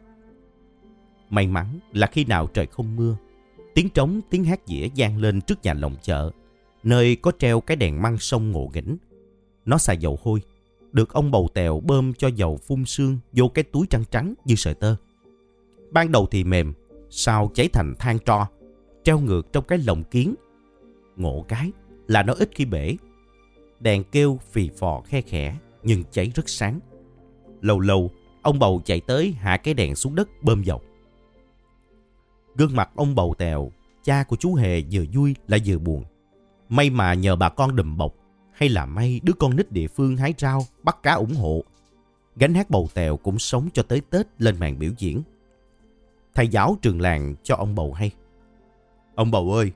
May 1.31 1.47
mắn 1.47 1.79
là 1.93 2.07
khi 2.07 2.25
nào 2.25 2.47
trời 2.47 2.67
không 2.67 2.97
mưa, 2.97 3.17
tiếng 3.75 3.89
trống 3.89 4.21
tiếng 4.31 4.45
hát 4.45 4.61
dĩa 4.67 4.89
vang 4.97 5.19
lên 5.19 5.41
trước 5.41 5.63
nhà 5.63 5.75
lồng 5.75 5.97
chợ, 6.03 6.31
nơi 6.83 7.17
có 7.17 7.33
treo 7.39 7.61
cái 7.61 7.77
đèn 7.77 8.03
măng 8.03 8.19
sông 8.19 8.51
ngộ 8.51 8.71
nghĩnh. 8.75 8.97
Nó 9.65 9.79
xài 9.79 9.97
dầu 9.97 10.19
hôi, 10.23 10.41
được 10.93 11.13
ông 11.13 11.31
bầu 11.31 11.49
tèo 11.55 11.81
bơm 11.81 12.15
cho 12.15 12.29
dầu 12.29 12.57
phun 12.57 12.85
sương 12.85 13.19
vô 13.33 13.49
cái 13.49 13.65
túi 13.65 13.87
trắng 13.87 14.05
trắng 14.11 14.35
như 14.45 14.55
sợi 14.55 14.75
tơ. 14.75 14.97
Ban 15.91 16.13
đầu 16.13 16.27
thì 16.31 16.45
mềm, 16.45 16.73
sau 17.11 17.51
cháy 17.55 17.69
thành 17.73 17.95
than 17.99 18.19
tro, 18.19 18.47
treo 19.05 19.19
ngược 19.19 19.53
trong 19.53 19.65
cái 19.65 19.79
lồng 19.79 20.05
kiến. 20.05 20.35
Ngộ 21.17 21.45
cái 21.49 21.71
là 22.07 22.23
nó 22.23 22.35
ít 22.35 22.51
khi 22.55 22.65
bể. 22.65 22.97
Đèn 23.81 24.05
kêu 24.05 24.39
phì 24.51 24.71
phò 24.79 25.01
khe 25.01 25.21
khẽ 25.21 25.57
nhưng 25.83 26.05
cháy 26.11 26.33
rất 26.35 26.49
sáng. 26.49 26.81
Lâu 27.61 27.81
lâu, 27.81 28.11
ông 28.43 28.59
bầu 28.59 28.83
chạy 28.85 29.01
tới 29.01 29.33
hạ 29.33 29.57
cái 29.57 29.75
đèn 29.75 29.97
xuống 29.97 30.15
đất 30.15 30.29
bơm 30.43 30.63
dầu. 30.63 30.81
Gương 32.57 32.77
mặt 32.77 32.91
ông 32.97 33.15
bầu 33.15 33.35
tèo, 33.39 33.73
cha 34.05 34.25
của 34.29 34.37
chú 34.37 34.55
Hề 34.55 34.83
vừa 34.93 35.05
vui 35.13 35.35
lại 35.49 35.61
vừa 35.67 35.79
buồn. 35.79 36.05
May 36.69 36.91
mà 36.91 37.15
nhờ 37.15 37.37
bà 37.37 37.49
con 37.49 37.77
đùm 37.77 37.97
bọc 37.97 38.15
hay 38.53 38.69
là 38.69 38.87
may 38.87 39.21
đứa 39.23 39.33
con 39.33 39.57
nít 39.57 39.73
địa 39.73 39.89
phương 39.89 40.17
hái 40.17 40.35
rau, 40.39 40.67
bắt 40.83 41.03
cá 41.03 41.13
ủng 41.13 41.35
hộ. 41.35 41.65
Gánh 42.37 42.55
hát 42.55 42.71
bầu 42.71 42.89
tèo 42.95 43.17
cũng 43.17 43.39
sống 43.39 43.69
cho 43.75 43.83
tới 43.83 44.01
Tết 44.01 44.27
lên 44.39 44.57
màn 44.61 44.79
biểu 44.79 44.91
diễn. 44.99 45.23
Thầy 46.35 46.49
giáo 46.49 46.77
trường 46.83 47.01
làng 47.01 47.35
cho 47.43 47.57
ông 47.57 47.75
bầu 47.75 47.93
hay. 47.93 48.11
Ông 49.15 49.31
bầu 49.31 49.53
ơi, 49.53 49.73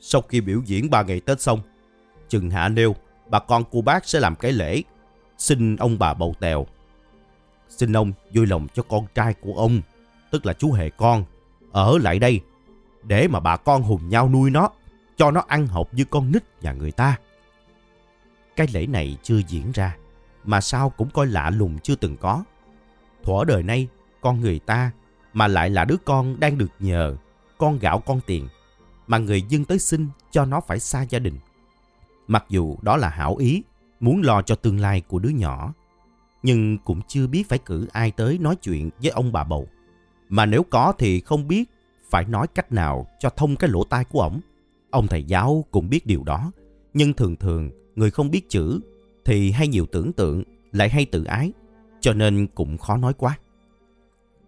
sau 0.00 0.22
khi 0.22 0.40
biểu 0.40 0.60
diễn 0.64 0.90
ba 0.90 1.02
ngày 1.02 1.20
Tết 1.20 1.40
xong, 1.40 1.60
chừng 2.28 2.50
hạ 2.50 2.68
nêu, 2.68 2.96
bà 3.26 3.38
con 3.38 3.64
cô 3.70 3.82
bác 3.82 4.08
sẽ 4.08 4.20
làm 4.20 4.36
cái 4.36 4.52
lễ. 4.52 4.82
Xin 5.38 5.76
ông 5.76 5.98
bà 5.98 6.14
bầu 6.14 6.34
tèo. 6.40 6.66
Xin 7.68 7.92
ông 7.92 8.12
vui 8.34 8.46
lòng 8.46 8.66
cho 8.74 8.82
con 8.82 9.06
trai 9.14 9.34
của 9.34 9.54
ông, 9.54 9.80
tức 10.30 10.46
là 10.46 10.52
chú 10.52 10.72
Hề 10.72 10.90
con, 10.90 11.24
ở 11.72 11.98
lại 11.98 12.18
đây 12.18 12.40
để 13.02 13.28
mà 13.28 13.40
bà 13.40 13.56
con 13.56 13.82
hùng 13.82 14.08
nhau 14.08 14.28
nuôi 14.28 14.50
nó, 14.50 14.70
cho 15.16 15.30
nó 15.30 15.44
ăn 15.48 15.66
học 15.66 15.88
như 15.92 16.04
con 16.04 16.32
nít 16.32 16.62
nhà 16.62 16.72
người 16.72 16.92
ta. 16.92 17.16
Cái 18.56 18.66
lễ 18.72 18.86
này 18.86 19.16
chưa 19.22 19.38
diễn 19.48 19.72
ra, 19.72 19.96
mà 20.44 20.60
sao 20.60 20.90
cũng 20.90 21.10
coi 21.10 21.26
lạ 21.26 21.50
lùng 21.50 21.78
chưa 21.78 21.94
từng 21.94 22.16
có. 22.16 22.44
Thuở 23.22 23.44
đời 23.46 23.62
nay, 23.62 23.88
con 24.20 24.40
người 24.40 24.58
ta 24.58 24.90
mà 25.34 25.46
lại 25.46 25.70
là 25.70 25.84
đứa 25.84 25.96
con 26.04 26.40
đang 26.40 26.58
được 26.58 26.70
nhờ, 26.78 27.16
con 27.58 27.78
gạo 27.78 27.98
con 28.06 28.20
tiền, 28.26 28.48
mà 29.06 29.18
người 29.18 29.42
dân 29.42 29.64
tới 29.64 29.78
xin 29.78 30.08
cho 30.30 30.44
nó 30.44 30.60
phải 30.60 30.80
xa 30.80 31.02
gia 31.02 31.18
đình. 31.18 31.38
Mặc 32.26 32.44
dù 32.48 32.76
đó 32.82 32.96
là 32.96 33.08
hảo 33.08 33.36
ý, 33.36 33.62
muốn 34.00 34.22
lo 34.22 34.42
cho 34.42 34.54
tương 34.54 34.80
lai 34.80 35.00
của 35.00 35.18
đứa 35.18 35.28
nhỏ, 35.28 35.74
nhưng 36.42 36.78
cũng 36.78 37.00
chưa 37.08 37.26
biết 37.26 37.48
phải 37.48 37.58
cử 37.58 37.86
ai 37.92 38.10
tới 38.10 38.38
nói 38.38 38.56
chuyện 38.56 38.90
với 39.02 39.10
ông 39.10 39.32
bà 39.32 39.44
bầu. 39.44 39.68
Mà 40.28 40.46
nếu 40.46 40.62
có 40.62 40.92
thì 40.98 41.20
không 41.20 41.48
biết 41.48 41.70
phải 42.10 42.24
nói 42.24 42.46
cách 42.54 42.72
nào 42.72 43.06
cho 43.18 43.30
thông 43.30 43.56
cái 43.56 43.70
lỗ 43.70 43.84
tai 43.84 44.04
của 44.04 44.20
ổng. 44.20 44.40
Ông 44.90 45.06
thầy 45.06 45.24
giáo 45.24 45.64
cũng 45.70 45.88
biết 45.88 46.06
điều 46.06 46.24
đó, 46.24 46.52
nhưng 46.94 47.14
thường 47.14 47.36
thường 47.36 47.70
người 47.94 48.10
không 48.10 48.30
biết 48.30 48.48
chữ 48.48 48.80
thì 49.24 49.50
hay 49.50 49.68
nhiều 49.68 49.86
tưởng 49.92 50.12
tượng, 50.12 50.42
lại 50.72 50.88
hay 50.88 51.04
tự 51.04 51.24
ái, 51.24 51.52
cho 52.00 52.12
nên 52.12 52.46
cũng 52.46 52.78
khó 52.78 52.96
nói 52.96 53.12
quá. 53.14 53.38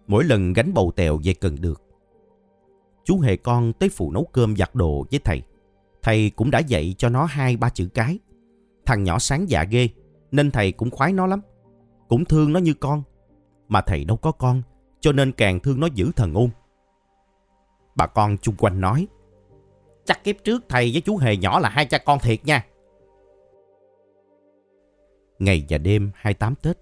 Mỗi 0.07 0.23
lần 0.23 0.53
gánh 0.53 0.73
bầu 0.73 0.91
tèo 0.95 1.19
về 1.23 1.33
cần 1.33 1.61
được, 1.61 1.81
chú 3.03 3.19
hề 3.19 3.37
con 3.37 3.73
tới 3.73 3.89
phụ 3.89 4.11
nấu 4.11 4.25
cơm 4.25 4.55
giặt 4.55 4.75
đồ 4.75 5.05
với 5.11 5.19
thầy. 5.23 5.41
Thầy 6.01 6.29
cũng 6.29 6.51
đã 6.51 6.59
dạy 6.59 6.95
cho 6.97 7.09
nó 7.09 7.25
hai 7.25 7.57
ba 7.57 7.69
chữ 7.69 7.89
cái. 7.93 8.19
Thằng 8.85 9.03
nhỏ 9.03 9.19
sáng 9.19 9.49
dạ 9.49 9.63
ghê, 9.63 9.89
nên 10.31 10.51
thầy 10.51 10.71
cũng 10.71 10.89
khoái 10.89 11.13
nó 11.13 11.27
lắm. 11.27 11.41
Cũng 12.07 12.25
thương 12.25 12.53
nó 12.53 12.59
như 12.59 12.73
con. 12.73 13.03
Mà 13.67 13.81
thầy 13.81 14.05
đâu 14.05 14.17
có 14.17 14.31
con, 14.31 14.61
cho 14.99 15.11
nên 15.11 15.31
càng 15.31 15.59
thương 15.59 15.79
nó 15.79 15.87
giữ 15.93 16.11
thần 16.15 16.33
ôn. 16.33 16.49
Bà 17.95 18.07
con 18.07 18.37
chung 18.37 18.55
quanh 18.57 18.81
nói, 18.81 19.07
chắc 20.05 20.23
kiếp 20.23 20.35
trước 20.43 20.65
thầy 20.69 20.91
với 20.91 21.01
chú 21.01 21.17
hề 21.17 21.37
nhỏ 21.37 21.59
là 21.59 21.69
hai 21.69 21.85
cha 21.85 21.97
con 21.97 22.19
thiệt 22.19 22.45
nha. 22.45 22.65
Ngày 25.39 25.65
và 25.69 25.77
đêm 25.77 26.11
28 26.15 26.55
Tết, 26.55 26.77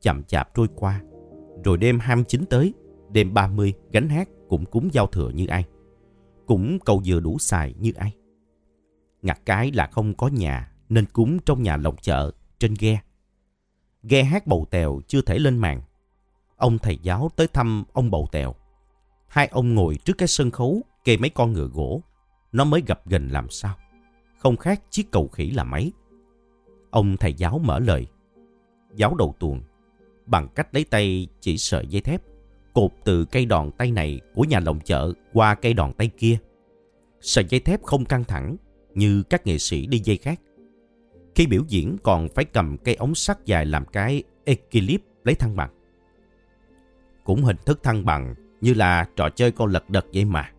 chậm 0.00 0.22
chạp 0.24 0.54
trôi 0.54 0.68
qua. 0.76 1.00
Rồi 1.64 1.76
đêm 1.76 1.98
29 1.98 2.44
tới, 2.46 2.74
đêm 3.10 3.34
30 3.34 3.74
gánh 3.92 4.08
hát 4.08 4.28
cũng 4.48 4.64
cúng 4.64 4.88
giao 4.92 5.06
thừa 5.06 5.30
như 5.30 5.46
ai. 5.46 5.64
Cũng 6.46 6.78
cầu 6.84 7.02
dừa 7.04 7.20
đủ 7.20 7.38
xài 7.38 7.74
như 7.80 7.92
ai. 7.96 8.16
Ngặt 9.22 9.40
cái 9.44 9.72
là 9.72 9.86
không 9.86 10.14
có 10.14 10.28
nhà 10.28 10.72
nên 10.88 11.06
cúng 11.06 11.38
trong 11.46 11.62
nhà 11.62 11.76
lồng 11.76 11.96
chợ, 11.96 12.32
trên 12.58 12.74
ghe. 12.78 13.00
Ghe 14.02 14.22
hát 14.22 14.46
bầu 14.46 14.66
tèo 14.70 15.00
chưa 15.06 15.20
thể 15.20 15.38
lên 15.38 15.58
màn. 15.58 15.82
Ông 16.56 16.78
thầy 16.78 16.98
giáo 17.02 17.30
tới 17.36 17.46
thăm 17.46 17.84
ông 17.92 18.10
bầu 18.10 18.28
tèo. 18.32 18.54
Hai 19.26 19.46
ông 19.46 19.74
ngồi 19.74 19.94
trước 20.04 20.18
cái 20.18 20.28
sân 20.28 20.50
khấu 20.50 20.82
kê 21.04 21.16
mấy 21.16 21.30
con 21.30 21.52
ngựa 21.52 21.66
gỗ. 21.66 22.02
Nó 22.52 22.64
mới 22.64 22.82
gặp 22.86 23.00
gần 23.06 23.28
làm 23.28 23.50
sao. 23.50 23.76
Không 24.38 24.56
khác 24.56 24.82
chiếc 24.90 25.10
cầu 25.10 25.28
khỉ 25.28 25.50
là 25.50 25.64
mấy. 25.64 25.92
Ông 26.90 27.16
thầy 27.16 27.34
giáo 27.34 27.58
mở 27.58 27.78
lời. 27.78 28.06
Giáo 28.94 29.14
đầu 29.14 29.34
tuồng, 29.38 29.60
bằng 30.26 30.48
cách 30.54 30.68
lấy 30.72 30.84
tay 30.84 31.26
chỉ 31.40 31.58
sợi 31.58 31.86
dây 31.86 32.02
thép, 32.02 32.22
cột 32.74 32.90
từ 33.04 33.24
cây 33.24 33.46
đòn 33.46 33.70
tay 33.70 33.90
này 33.90 34.20
của 34.34 34.44
nhà 34.44 34.60
lồng 34.60 34.80
chợ 34.80 35.12
qua 35.32 35.54
cây 35.54 35.74
đòn 35.74 35.92
tay 35.92 36.10
kia. 36.18 36.38
Sợi 37.20 37.44
dây 37.48 37.60
thép 37.60 37.82
không 37.82 38.04
căng 38.04 38.24
thẳng 38.24 38.56
như 38.94 39.22
các 39.22 39.46
nghệ 39.46 39.58
sĩ 39.58 39.86
đi 39.86 40.00
dây 40.04 40.16
khác. 40.16 40.40
Khi 41.34 41.46
biểu 41.46 41.62
diễn 41.68 41.96
còn 42.02 42.28
phải 42.34 42.44
cầm 42.44 42.76
cây 42.78 42.94
ống 42.94 43.14
sắt 43.14 43.44
dài 43.44 43.66
làm 43.66 43.84
cái 43.84 44.22
equilib 44.44 45.00
lấy 45.24 45.34
thăng 45.34 45.56
bằng. 45.56 45.70
Cũng 47.24 47.42
hình 47.44 47.56
thức 47.66 47.82
thăng 47.82 48.04
bằng 48.04 48.34
như 48.60 48.74
là 48.74 49.08
trò 49.16 49.28
chơi 49.28 49.50
con 49.50 49.70
lật 49.70 49.90
đật 49.90 50.06
vậy 50.14 50.24
mà. 50.24 50.50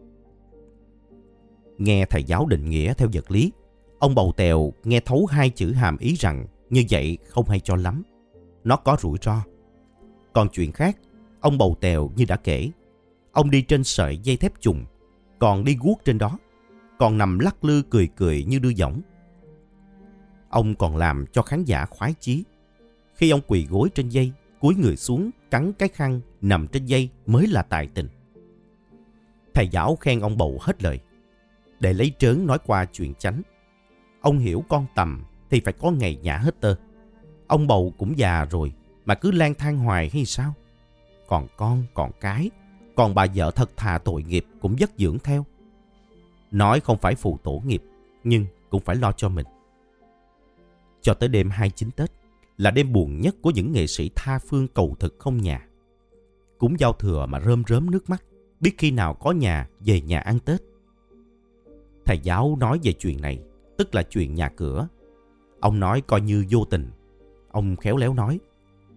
Nghe 1.77 2.05
thầy 2.05 2.23
giáo 2.23 2.45
định 2.45 2.69
nghĩa 2.69 2.93
theo 2.93 3.09
vật 3.13 3.31
lý, 3.31 3.51
Ông 3.99 4.15
bầu 4.15 4.33
tèo 4.37 4.73
nghe 4.83 4.99
thấu 4.99 5.25
hai 5.25 5.49
chữ 5.49 5.71
hàm 5.71 5.97
ý 5.97 6.15
rằng 6.19 6.47
như 6.69 6.83
vậy 6.89 7.17
không 7.27 7.49
hay 7.49 7.59
cho 7.59 7.75
lắm. 7.75 8.03
Nó 8.63 8.75
có 8.75 8.97
rủi 9.01 9.17
ro. 9.21 9.43
Còn 10.37 10.49
chuyện 10.49 10.71
khác, 10.71 10.97
ông 11.41 11.57
bầu 11.57 11.77
tèo 11.81 12.11
như 12.15 12.25
đã 12.25 12.35
kể. 12.35 12.71
Ông 13.31 13.51
đi 13.51 13.61
trên 13.61 13.83
sợi 13.83 14.17
dây 14.17 14.37
thép 14.37 14.61
trùng, 14.61 14.85
còn 15.39 15.63
đi 15.63 15.77
guốc 15.79 16.01
trên 16.05 16.17
đó, 16.17 16.37
còn 16.97 17.17
nằm 17.17 17.39
lắc 17.39 17.63
lư 17.63 17.81
cười 17.89 18.07
cười 18.15 18.43
như 18.43 18.59
đưa 18.59 18.73
giỏng. 18.73 19.01
Ông 20.49 20.75
còn 20.75 20.97
làm 20.97 21.25
cho 21.31 21.41
khán 21.41 21.63
giả 21.63 21.85
khoái 21.85 22.13
chí. 22.19 22.43
Khi 23.13 23.29
ông 23.29 23.41
quỳ 23.47 23.65
gối 23.69 23.89
trên 23.95 24.09
dây, 24.09 24.31
cúi 24.59 24.75
người 24.75 24.95
xuống, 24.95 25.29
cắn 25.51 25.73
cái 25.73 25.89
khăn 25.89 26.21
nằm 26.41 26.67
trên 26.67 26.85
dây 26.85 27.09
mới 27.25 27.47
là 27.47 27.61
tài 27.61 27.87
tình. 27.87 28.07
Thầy 29.53 29.67
giáo 29.67 29.95
khen 29.95 30.19
ông 30.19 30.37
bầu 30.37 30.57
hết 30.61 30.83
lời. 30.83 30.99
Để 31.79 31.93
lấy 31.93 32.11
trớn 32.19 32.47
nói 32.47 32.59
qua 32.65 32.85
chuyện 32.85 33.13
chánh. 33.13 33.41
Ông 34.21 34.39
hiểu 34.39 34.63
con 34.69 34.85
tầm 34.95 35.23
thì 35.49 35.59
phải 35.59 35.73
có 35.73 35.91
ngày 35.91 36.19
nhả 36.21 36.37
hết 36.37 36.61
tơ. 36.61 36.75
Ông 37.47 37.67
bầu 37.67 37.93
cũng 37.97 38.17
già 38.17 38.45
rồi 38.45 38.73
mà 39.07 39.15
cứ 39.15 39.31
lang 39.31 39.53
thang 39.53 39.77
hoài 39.77 40.09
hay 40.13 40.25
sao? 40.25 40.53
Còn 41.27 41.47
con, 41.57 41.83
còn 41.93 42.11
cái, 42.19 42.49
còn 42.95 43.15
bà 43.15 43.25
vợ 43.35 43.51
thật 43.51 43.69
thà 43.77 43.97
tội 43.97 44.23
nghiệp 44.23 44.45
cũng 44.61 44.75
dất 44.79 44.91
dưỡng 44.97 45.19
theo. 45.19 45.45
Nói 46.51 46.79
không 46.79 46.97
phải 46.97 47.15
phụ 47.15 47.39
tổ 47.43 47.61
nghiệp, 47.65 47.83
nhưng 48.23 48.45
cũng 48.69 48.81
phải 48.81 48.95
lo 48.95 49.11
cho 49.11 49.29
mình. 49.29 49.45
Cho 51.01 51.13
tới 51.13 51.29
đêm 51.29 51.49
29 51.49 51.91
Tết 51.91 52.11
là 52.57 52.71
đêm 52.71 52.93
buồn 52.93 53.21
nhất 53.21 53.35
của 53.41 53.51
những 53.51 53.71
nghệ 53.71 53.87
sĩ 53.87 54.09
tha 54.15 54.39
phương 54.39 54.67
cầu 54.67 54.95
thực 54.99 55.15
không 55.19 55.41
nhà. 55.41 55.67
Cũng 56.57 56.79
giao 56.79 56.93
thừa 56.93 57.25
mà 57.25 57.39
rơm 57.39 57.63
rớm 57.67 57.91
nước 57.91 58.09
mắt, 58.09 58.23
biết 58.59 58.75
khi 58.77 58.91
nào 58.91 59.13
có 59.13 59.31
nhà 59.31 59.69
về 59.79 60.01
nhà 60.01 60.19
ăn 60.19 60.39
Tết. 60.39 60.61
Thầy 62.05 62.19
giáo 62.19 62.57
nói 62.59 62.79
về 62.83 62.93
chuyện 62.93 63.21
này 63.21 63.39
tức 63.77 63.95
là 63.95 64.03
chuyện 64.03 64.35
nhà 64.35 64.49
cửa. 64.49 64.87
Ông 65.59 65.79
nói 65.79 66.01
coi 66.01 66.21
như 66.21 66.45
vô 66.49 66.65
tình. 66.65 66.91
Ông 67.51 67.75
khéo 67.75 67.97
léo 67.97 68.13
nói, 68.13 68.39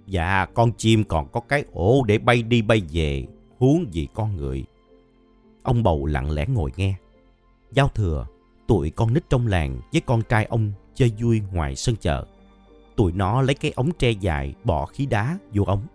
dạ 0.06 0.46
con 0.54 0.72
chim 0.72 1.04
còn 1.04 1.28
có 1.32 1.40
cái 1.40 1.64
ổ 1.72 2.04
để 2.06 2.18
bay 2.18 2.42
đi 2.42 2.62
bay 2.62 2.82
về, 2.92 3.26
huống 3.58 3.94
gì 3.94 4.08
con 4.14 4.36
người. 4.36 4.64
Ông 5.62 5.82
bầu 5.82 6.06
lặng 6.06 6.30
lẽ 6.30 6.46
ngồi 6.48 6.72
nghe. 6.76 6.94
Giao 7.72 7.88
thừa, 7.88 8.26
tụi 8.66 8.90
con 8.90 9.14
nít 9.14 9.30
trong 9.30 9.46
làng 9.46 9.80
với 9.92 10.00
con 10.00 10.22
trai 10.22 10.44
ông 10.44 10.72
chơi 10.94 11.12
vui 11.20 11.42
ngoài 11.52 11.76
sân 11.76 11.96
chợ. 11.96 12.26
Tụi 12.96 13.12
nó 13.12 13.42
lấy 13.42 13.54
cái 13.54 13.72
ống 13.76 13.90
tre 13.98 14.10
dài 14.10 14.54
bỏ 14.64 14.86
khí 14.86 15.06
đá 15.06 15.38
vô 15.54 15.64
ống, 15.64 15.86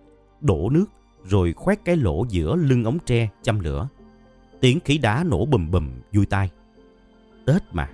đổ 0.42 0.70
nước 0.70 0.86
rồi 1.24 1.54
khoét 1.54 1.80
cái 1.86 1.96
lỗ 1.96 2.26
giữa 2.30 2.56
lưng 2.56 2.84
ống 2.84 2.98
tre 3.06 3.30
châm 3.42 3.60
lửa. 3.60 3.88
Tiếng 4.62 4.80
khí 4.80 4.98
đá 4.98 5.24
nổ 5.24 5.46
bùm 5.46 5.72
bùm 5.72 5.90
vui 6.14 6.26
tai. 6.26 6.50
Tết 7.46 7.62
mà, 7.72 7.90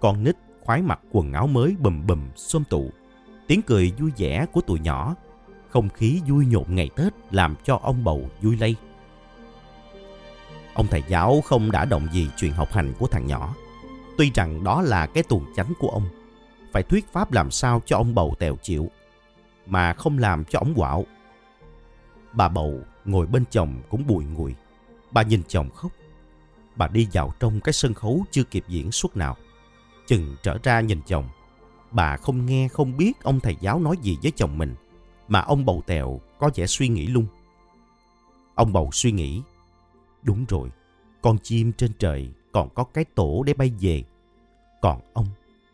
con 0.00 0.24
nít 0.24 0.36
khoái 0.64 0.82
mặc 0.82 1.00
quần 1.10 1.32
áo 1.32 1.46
mới 1.46 1.76
bùm 1.80 2.06
bùm 2.06 2.28
xôm 2.36 2.64
tụ. 2.70 2.90
Tiếng 3.46 3.62
cười 3.62 3.92
vui 3.98 4.10
vẻ 4.16 4.46
của 4.52 4.60
tụi 4.60 4.80
nhỏ. 4.80 5.14
Không 5.76 5.88
khí 5.88 6.20
vui 6.28 6.46
nhộn 6.46 6.64
ngày 6.68 6.90
Tết 6.96 7.12
làm 7.30 7.54
cho 7.64 7.78
ông 7.82 8.04
bầu 8.04 8.30
vui 8.42 8.56
lây. 8.56 8.76
Ông 10.74 10.86
thầy 10.86 11.02
giáo 11.08 11.40
không 11.44 11.70
đã 11.70 11.84
động 11.84 12.08
gì 12.12 12.28
chuyện 12.36 12.52
học 12.52 12.72
hành 12.72 12.92
của 12.98 13.06
thằng 13.06 13.26
nhỏ. 13.26 13.54
Tuy 14.18 14.30
rằng 14.34 14.64
đó 14.64 14.82
là 14.82 15.06
cái 15.06 15.22
tuồng 15.22 15.44
chánh 15.56 15.72
của 15.78 15.88
ông. 15.88 16.08
Phải 16.72 16.82
thuyết 16.82 17.12
pháp 17.12 17.32
làm 17.32 17.50
sao 17.50 17.82
cho 17.86 17.96
ông 17.96 18.14
bầu 18.14 18.34
tèo 18.38 18.56
chịu. 18.62 18.90
Mà 19.66 19.92
không 19.92 20.18
làm 20.18 20.44
cho 20.44 20.58
ông 20.58 20.74
quạo. 20.74 21.04
Bà 22.32 22.48
bầu 22.48 22.80
ngồi 23.04 23.26
bên 23.26 23.44
chồng 23.50 23.82
cũng 23.88 24.06
bùi 24.06 24.24
ngùi. 24.24 24.54
Bà 25.10 25.22
nhìn 25.22 25.42
chồng 25.48 25.70
khóc. 25.70 25.92
Bà 26.76 26.88
đi 26.88 27.08
vào 27.12 27.32
trong 27.40 27.60
cái 27.60 27.72
sân 27.72 27.94
khấu 27.94 28.24
chưa 28.30 28.44
kịp 28.44 28.64
diễn 28.68 28.92
suốt 28.92 29.16
nào 29.16 29.36
Chừng 30.06 30.36
trở 30.42 30.58
ra 30.62 30.80
nhìn 30.80 31.00
chồng, 31.06 31.28
bà 31.90 32.16
không 32.16 32.46
nghe 32.46 32.68
không 32.68 32.96
biết 32.96 33.22
ông 33.22 33.40
thầy 33.40 33.56
giáo 33.60 33.80
nói 33.80 33.96
gì 34.02 34.18
với 34.22 34.32
chồng 34.36 34.58
mình, 34.58 34.74
mà 35.28 35.40
ông 35.40 35.64
bầu 35.64 35.82
tèo 35.86 36.20
có 36.38 36.50
vẻ 36.54 36.66
suy 36.66 36.88
nghĩ 36.88 37.06
lung. 37.06 37.26
Ông 38.54 38.72
bầu 38.72 38.90
suy 38.92 39.12
nghĩ, 39.12 39.42
đúng 40.22 40.44
rồi, 40.48 40.70
con 41.22 41.38
chim 41.42 41.72
trên 41.72 41.92
trời 41.98 42.28
còn 42.52 42.68
có 42.74 42.84
cái 42.84 43.04
tổ 43.04 43.42
để 43.42 43.54
bay 43.54 43.72
về. 43.80 44.02
Còn 44.80 45.00
ông 45.12 45.26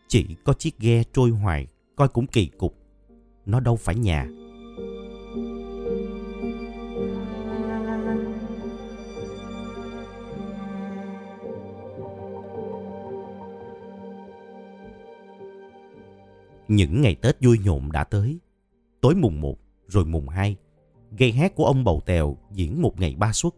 chỉ 0.07 0.35
có 0.43 0.53
chiếc 0.53 0.79
ghe 0.79 1.03
trôi 1.13 1.29
hoài, 1.29 1.67
coi 1.95 2.07
cũng 2.07 2.27
kỳ 2.27 2.45
cục. 2.57 2.75
Nó 3.45 3.59
đâu 3.59 3.75
phải 3.75 3.95
nhà. 3.95 4.27
Những 16.67 17.01
ngày 17.01 17.15
Tết 17.15 17.37
vui 17.41 17.59
nhộn 17.63 17.91
đã 17.91 18.03
tới. 18.03 18.37
Tối 19.03 19.15
mùng 19.15 19.41
1 19.41 19.57
rồi 19.87 20.05
mùng 20.05 20.29
2, 20.29 20.55
gây 21.17 21.31
hát 21.31 21.55
của 21.55 21.65
ông 21.65 21.83
bầu 21.83 22.01
tèo 22.05 22.37
diễn 22.51 22.81
một 22.81 22.99
ngày 22.99 23.15
ba 23.15 23.31
suất. 23.33 23.53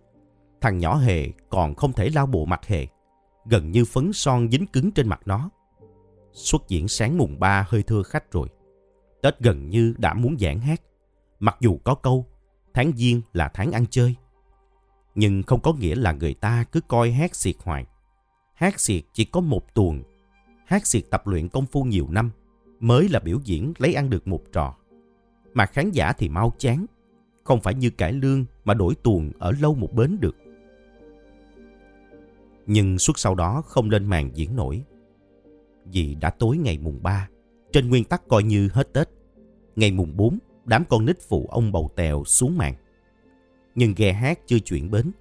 Thằng 0.61 0.77
nhỏ 0.77 0.95
hề 0.95 1.29
còn 1.49 1.75
không 1.75 1.93
thể 1.93 2.09
lao 2.09 2.25
bộ 2.25 2.45
mặt 2.45 2.65
hề, 2.65 2.87
gần 3.45 3.71
như 3.71 3.85
phấn 3.85 4.13
son 4.13 4.51
dính 4.51 4.67
cứng 4.67 4.91
trên 4.91 5.07
mặt 5.07 5.21
nó. 5.25 5.49
Xuất 6.31 6.67
diễn 6.67 6.87
sáng 6.87 7.17
mùng 7.17 7.39
3 7.39 7.65
hơi 7.69 7.83
thưa 7.83 8.03
khách 8.03 8.31
rồi. 8.31 8.47
Tết 9.21 9.39
gần 9.39 9.69
như 9.69 9.93
đã 9.97 10.13
muốn 10.13 10.35
giãn 10.39 10.59
hát, 10.59 10.81
mặc 11.39 11.57
dù 11.59 11.77
có 11.83 11.95
câu 11.95 12.25
tháng 12.73 12.91
giêng 12.95 13.21
là 13.33 13.51
tháng 13.53 13.71
ăn 13.71 13.85
chơi. 13.89 14.15
Nhưng 15.15 15.43
không 15.43 15.61
có 15.61 15.73
nghĩa 15.73 15.95
là 15.95 16.11
người 16.11 16.33
ta 16.33 16.63
cứ 16.71 16.81
coi 16.81 17.11
hát 17.11 17.35
xiệt 17.35 17.55
hoài. 17.63 17.85
Hát 18.53 18.79
xiệt 18.79 19.03
chỉ 19.13 19.25
có 19.25 19.41
một 19.41 19.75
tuần, 19.75 20.03
Hát 20.65 20.87
xiệt 20.87 21.03
tập 21.09 21.27
luyện 21.27 21.49
công 21.49 21.65
phu 21.65 21.83
nhiều 21.83 22.07
năm 22.09 22.31
mới 22.79 23.09
là 23.09 23.19
biểu 23.19 23.39
diễn 23.43 23.73
lấy 23.77 23.93
ăn 23.93 24.09
được 24.09 24.27
một 24.27 24.41
trò. 24.53 24.75
Mà 25.55 25.65
khán 25.65 25.91
giả 25.91 26.13
thì 26.13 26.29
mau 26.29 26.53
chán. 26.57 26.85
Không 27.43 27.61
phải 27.61 27.73
như 27.73 27.89
cải 27.89 28.13
lương 28.13 28.45
mà 28.65 28.73
đổi 28.73 28.95
tuồng 28.95 29.31
ở 29.39 29.51
lâu 29.59 29.75
một 29.75 29.93
bến 29.93 30.17
được. 30.19 30.35
Nhưng 32.67 32.99
suốt 32.99 33.19
sau 33.19 33.35
đó 33.35 33.61
không 33.65 33.89
lên 33.89 34.05
màn 34.05 34.29
diễn 34.33 34.55
nổi. 34.55 34.83
Vì 35.85 36.15
đã 36.15 36.29
tối 36.29 36.57
ngày 36.57 36.77
mùng 36.77 37.03
3, 37.03 37.29
trên 37.71 37.89
nguyên 37.89 38.03
tắc 38.03 38.27
coi 38.27 38.43
như 38.43 38.69
hết 38.73 38.93
Tết. 38.93 39.09
Ngày 39.75 39.91
mùng 39.91 40.17
4, 40.17 40.39
đám 40.65 40.83
con 40.89 41.05
nít 41.05 41.17
phụ 41.27 41.47
ông 41.51 41.71
bầu 41.71 41.89
tèo 41.95 42.23
xuống 42.25 42.57
màn. 42.57 42.75
Nhưng 43.75 43.93
ghe 43.97 44.13
hát 44.13 44.39
chưa 44.47 44.59
chuyển 44.59 44.91
bến, 44.91 45.11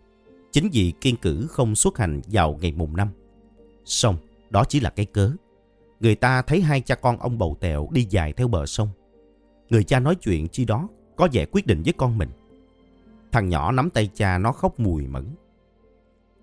chính 0.53 0.69
vì 0.73 0.93
kiên 1.01 1.17
cử 1.17 1.47
không 1.51 1.77
xuất 1.77 1.99
hành 1.99 2.21
vào 2.27 2.59
ngày 2.61 2.73
mùng 2.73 2.97
5. 2.97 3.09
Xong, 3.85 4.17
đó 4.51 4.65
chỉ 4.69 4.81
là 4.81 4.91
cái 4.91 5.07
cớ. 5.07 5.31
Người 6.01 6.15
ta 6.15 6.43
thấy 6.43 6.61
hai 6.61 6.81
cha 6.81 6.95
con 6.95 7.19
ông 7.19 7.39
bầu 7.39 7.57
tèo 7.61 7.89
đi 7.93 8.07
dài 8.11 8.33
theo 8.33 8.49
bờ 8.49 8.67
sông. 8.67 8.89
Người 9.75 9.85
cha 9.85 10.01
nói 10.01 10.15
chuyện 10.15 10.49
chi 10.49 10.65
đó 10.65 10.89
có 11.17 11.29
vẻ 11.33 11.47
quyết 11.53 11.67
định 11.67 11.83
với 11.83 11.93
con 11.97 12.19
mình. 12.19 12.29
Thằng 13.33 13.49
nhỏ 13.49 13.73
nắm 13.73 13.91
tay 13.91 14.11
cha 14.15 14.39
nó 14.39 14.53
khóc 14.53 14.81
mùi 14.81 15.07
mẫn. 15.07 15.27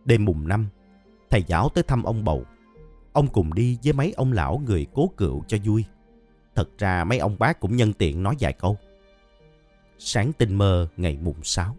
Đêm 0.05 0.25
mùng 0.25 0.47
năm, 0.47 0.67
thầy 1.29 1.43
giáo 1.47 1.69
tới 1.69 1.83
thăm 1.83 2.03
ông 2.03 2.23
bầu. 2.23 2.45
Ông 3.13 3.27
cùng 3.27 3.53
đi 3.53 3.77
với 3.83 3.93
mấy 3.93 4.11
ông 4.11 4.33
lão 4.33 4.61
người 4.65 4.87
cố 4.93 5.11
cựu 5.17 5.43
cho 5.47 5.57
vui. 5.65 5.85
Thật 6.55 6.69
ra 6.77 7.03
mấy 7.03 7.19
ông 7.19 7.35
bác 7.39 7.59
cũng 7.59 7.75
nhân 7.75 7.93
tiện 7.93 8.23
nói 8.23 8.35
vài 8.39 8.53
câu. 8.53 8.77
Sáng 9.97 10.33
tinh 10.33 10.55
mơ 10.55 10.87
ngày 10.97 11.17
mùng 11.21 11.43
sáu, 11.43 11.77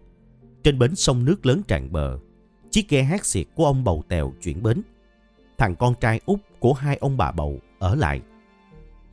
trên 0.63 0.79
bến 0.79 0.95
sông 0.95 1.25
nước 1.25 1.45
lớn 1.45 1.61
tràn 1.67 1.91
bờ, 1.91 2.19
chiếc 2.71 2.89
ghe 2.89 3.03
hát 3.03 3.25
xiệt 3.25 3.47
của 3.55 3.65
ông 3.65 3.83
bầu 3.83 4.03
tèo 4.07 4.33
chuyển 4.41 4.63
bến. 4.63 4.81
Thằng 5.57 5.75
con 5.75 5.93
trai 5.99 6.21
út 6.25 6.39
của 6.59 6.73
hai 6.73 6.97
ông 6.97 7.17
bà 7.17 7.31
bầu 7.31 7.59
ở 7.79 7.95
lại. 7.95 8.21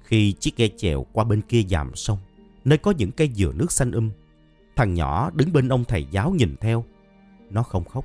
Khi 0.03 0.33
chiếc 0.33 0.57
ghe 0.57 0.69
chèo 0.77 1.07
qua 1.13 1.25
bên 1.25 1.41
kia 1.43 1.63
dàm 1.63 1.95
sông, 1.95 2.19
nơi 2.65 2.79
có 2.79 2.91
những 2.91 3.13
cây 3.13 3.31
dừa 3.35 3.53
nước 3.55 3.73
xanh 3.73 3.93
um, 3.93 4.11
thằng 4.77 4.95
nhỏ 4.95 5.31
đứng 5.35 5.53
bên 5.53 5.69
ông 5.69 5.85
thầy 5.85 6.07
giáo 6.11 6.31
nhìn 6.31 6.57
theo. 6.61 6.85
Nó 7.51 7.63
không 7.63 7.85
khóc. 7.85 8.05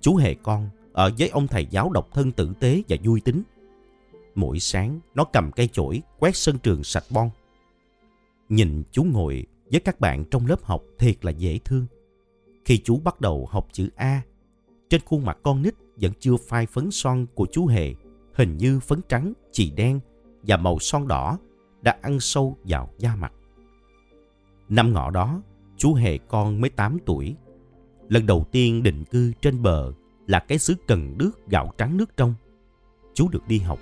Chú 0.00 0.16
hề 0.16 0.34
con 0.34 0.68
ở 0.92 1.10
với 1.18 1.28
ông 1.28 1.46
thầy 1.46 1.66
giáo 1.66 1.90
độc 1.90 2.08
thân 2.12 2.32
tử 2.32 2.52
tế 2.60 2.82
và 2.88 2.96
vui 3.04 3.20
tính. 3.20 3.42
Mỗi 4.34 4.58
sáng, 4.58 5.00
nó 5.14 5.24
cầm 5.24 5.52
cây 5.52 5.68
chổi 5.72 6.02
quét 6.18 6.36
sân 6.36 6.58
trường 6.58 6.84
sạch 6.84 7.04
bon. 7.10 7.30
Nhìn 8.48 8.82
chú 8.92 9.04
ngồi 9.04 9.46
với 9.70 9.80
các 9.80 10.00
bạn 10.00 10.24
trong 10.30 10.46
lớp 10.46 10.62
học 10.62 10.82
thiệt 10.98 11.24
là 11.24 11.30
dễ 11.30 11.58
thương. 11.64 11.86
Khi 12.64 12.78
chú 12.78 13.00
bắt 13.04 13.20
đầu 13.20 13.48
học 13.50 13.68
chữ 13.72 13.88
A, 13.96 14.22
trên 14.90 15.00
khuôn 15.04 15.24
mặt 15.24 15.38
con 15.42 15.62
nít 15.62 15.74
vẫn 15.96 16.12
chưa 16.20 16.36
phai 16.36 16.66
phấn 16.66 16.90
son 16.90 17.26
của 17.34 17.46
chú 17.52 17.66
Hề, 17.66 17.94
hình 18.34 18.56
như 18.56 18.80
phấn 18.80 19.00
trắng, 19.08 19.32
chì 19.52 19.70
đen 19.70 20.00
và 20.42 20.56
màu 20.56 20.78
son 20.78 21.08
đỏ 21.08 21.38
đã 21.82 21.98
ăn 22.02 22.20
sâu 22.20 22.56
vào 22.64 22.90
da 22.98 23.16
mặt. 23.16 23.32
Năm 24.70 24.92
ngọ 24.92 25.10
đó, 25.10 25.42
chú 25.76 25.94
Hề 25.94 26.18
con 26.18 26.60
mới 26.60 26.70
8 26.70 26.98
tuổi. 27.06 27.36
Lần 28.08 28.26
đầu 28.26 28.46
tiên 28.52 28.82
định 28.82 29.04
cư 29.04 29.32
trên 29.42 29.62
bờ 29.62 29.92
là 30.26 30.38
cái 30.38 30.58
xứ 30.58 30.74
cần 30.86 31.18
đước 31.18 31.46
gạo 31.48 31.72
trắng 31.78 31.96
nước 31.96 32.16
trong. 32.16 32.34
Chú 33.14 33.28
được 33.28 33.48
đi 33.48 33.58
học. 33.58 33.78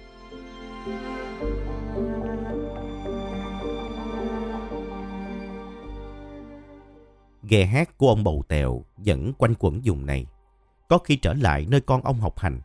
Ghe 7.42 7.64
hát 7.64 7.98
của 7.98 8.08
ông 8.08 8.24
Bầu 8.24 8.44
Tèo 8.48 8.84
vẫn 8.96 9.32
quanh 9.38 9.54
quẩn 9.58 9.80
vùng 9.84 10.06
này. 10.06 10.26
Có 10.88 10.98
khi 10.98 11.16
trở 11.16 11.34
lại 11.34 11.66
nơi 11.70 11.80
con 11.80 12.02
ông 12.02 12.20
học 12.20 12.38
hành. 12.38 12.60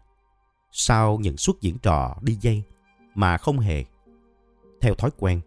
Sau 0.71 1.17
những 1.17 1.37
suất 1.37 1.55
diễn 1.61 1.77
trò 1.77 2.15
đi 2.21 2.37
dây 2.41 2.63
mà 3.15 3.37
không 3.37 3.59
hề. 3.59 3.85
Theo 4.81 4.93
thói 4.93 5.09
quen, 5.17 5.41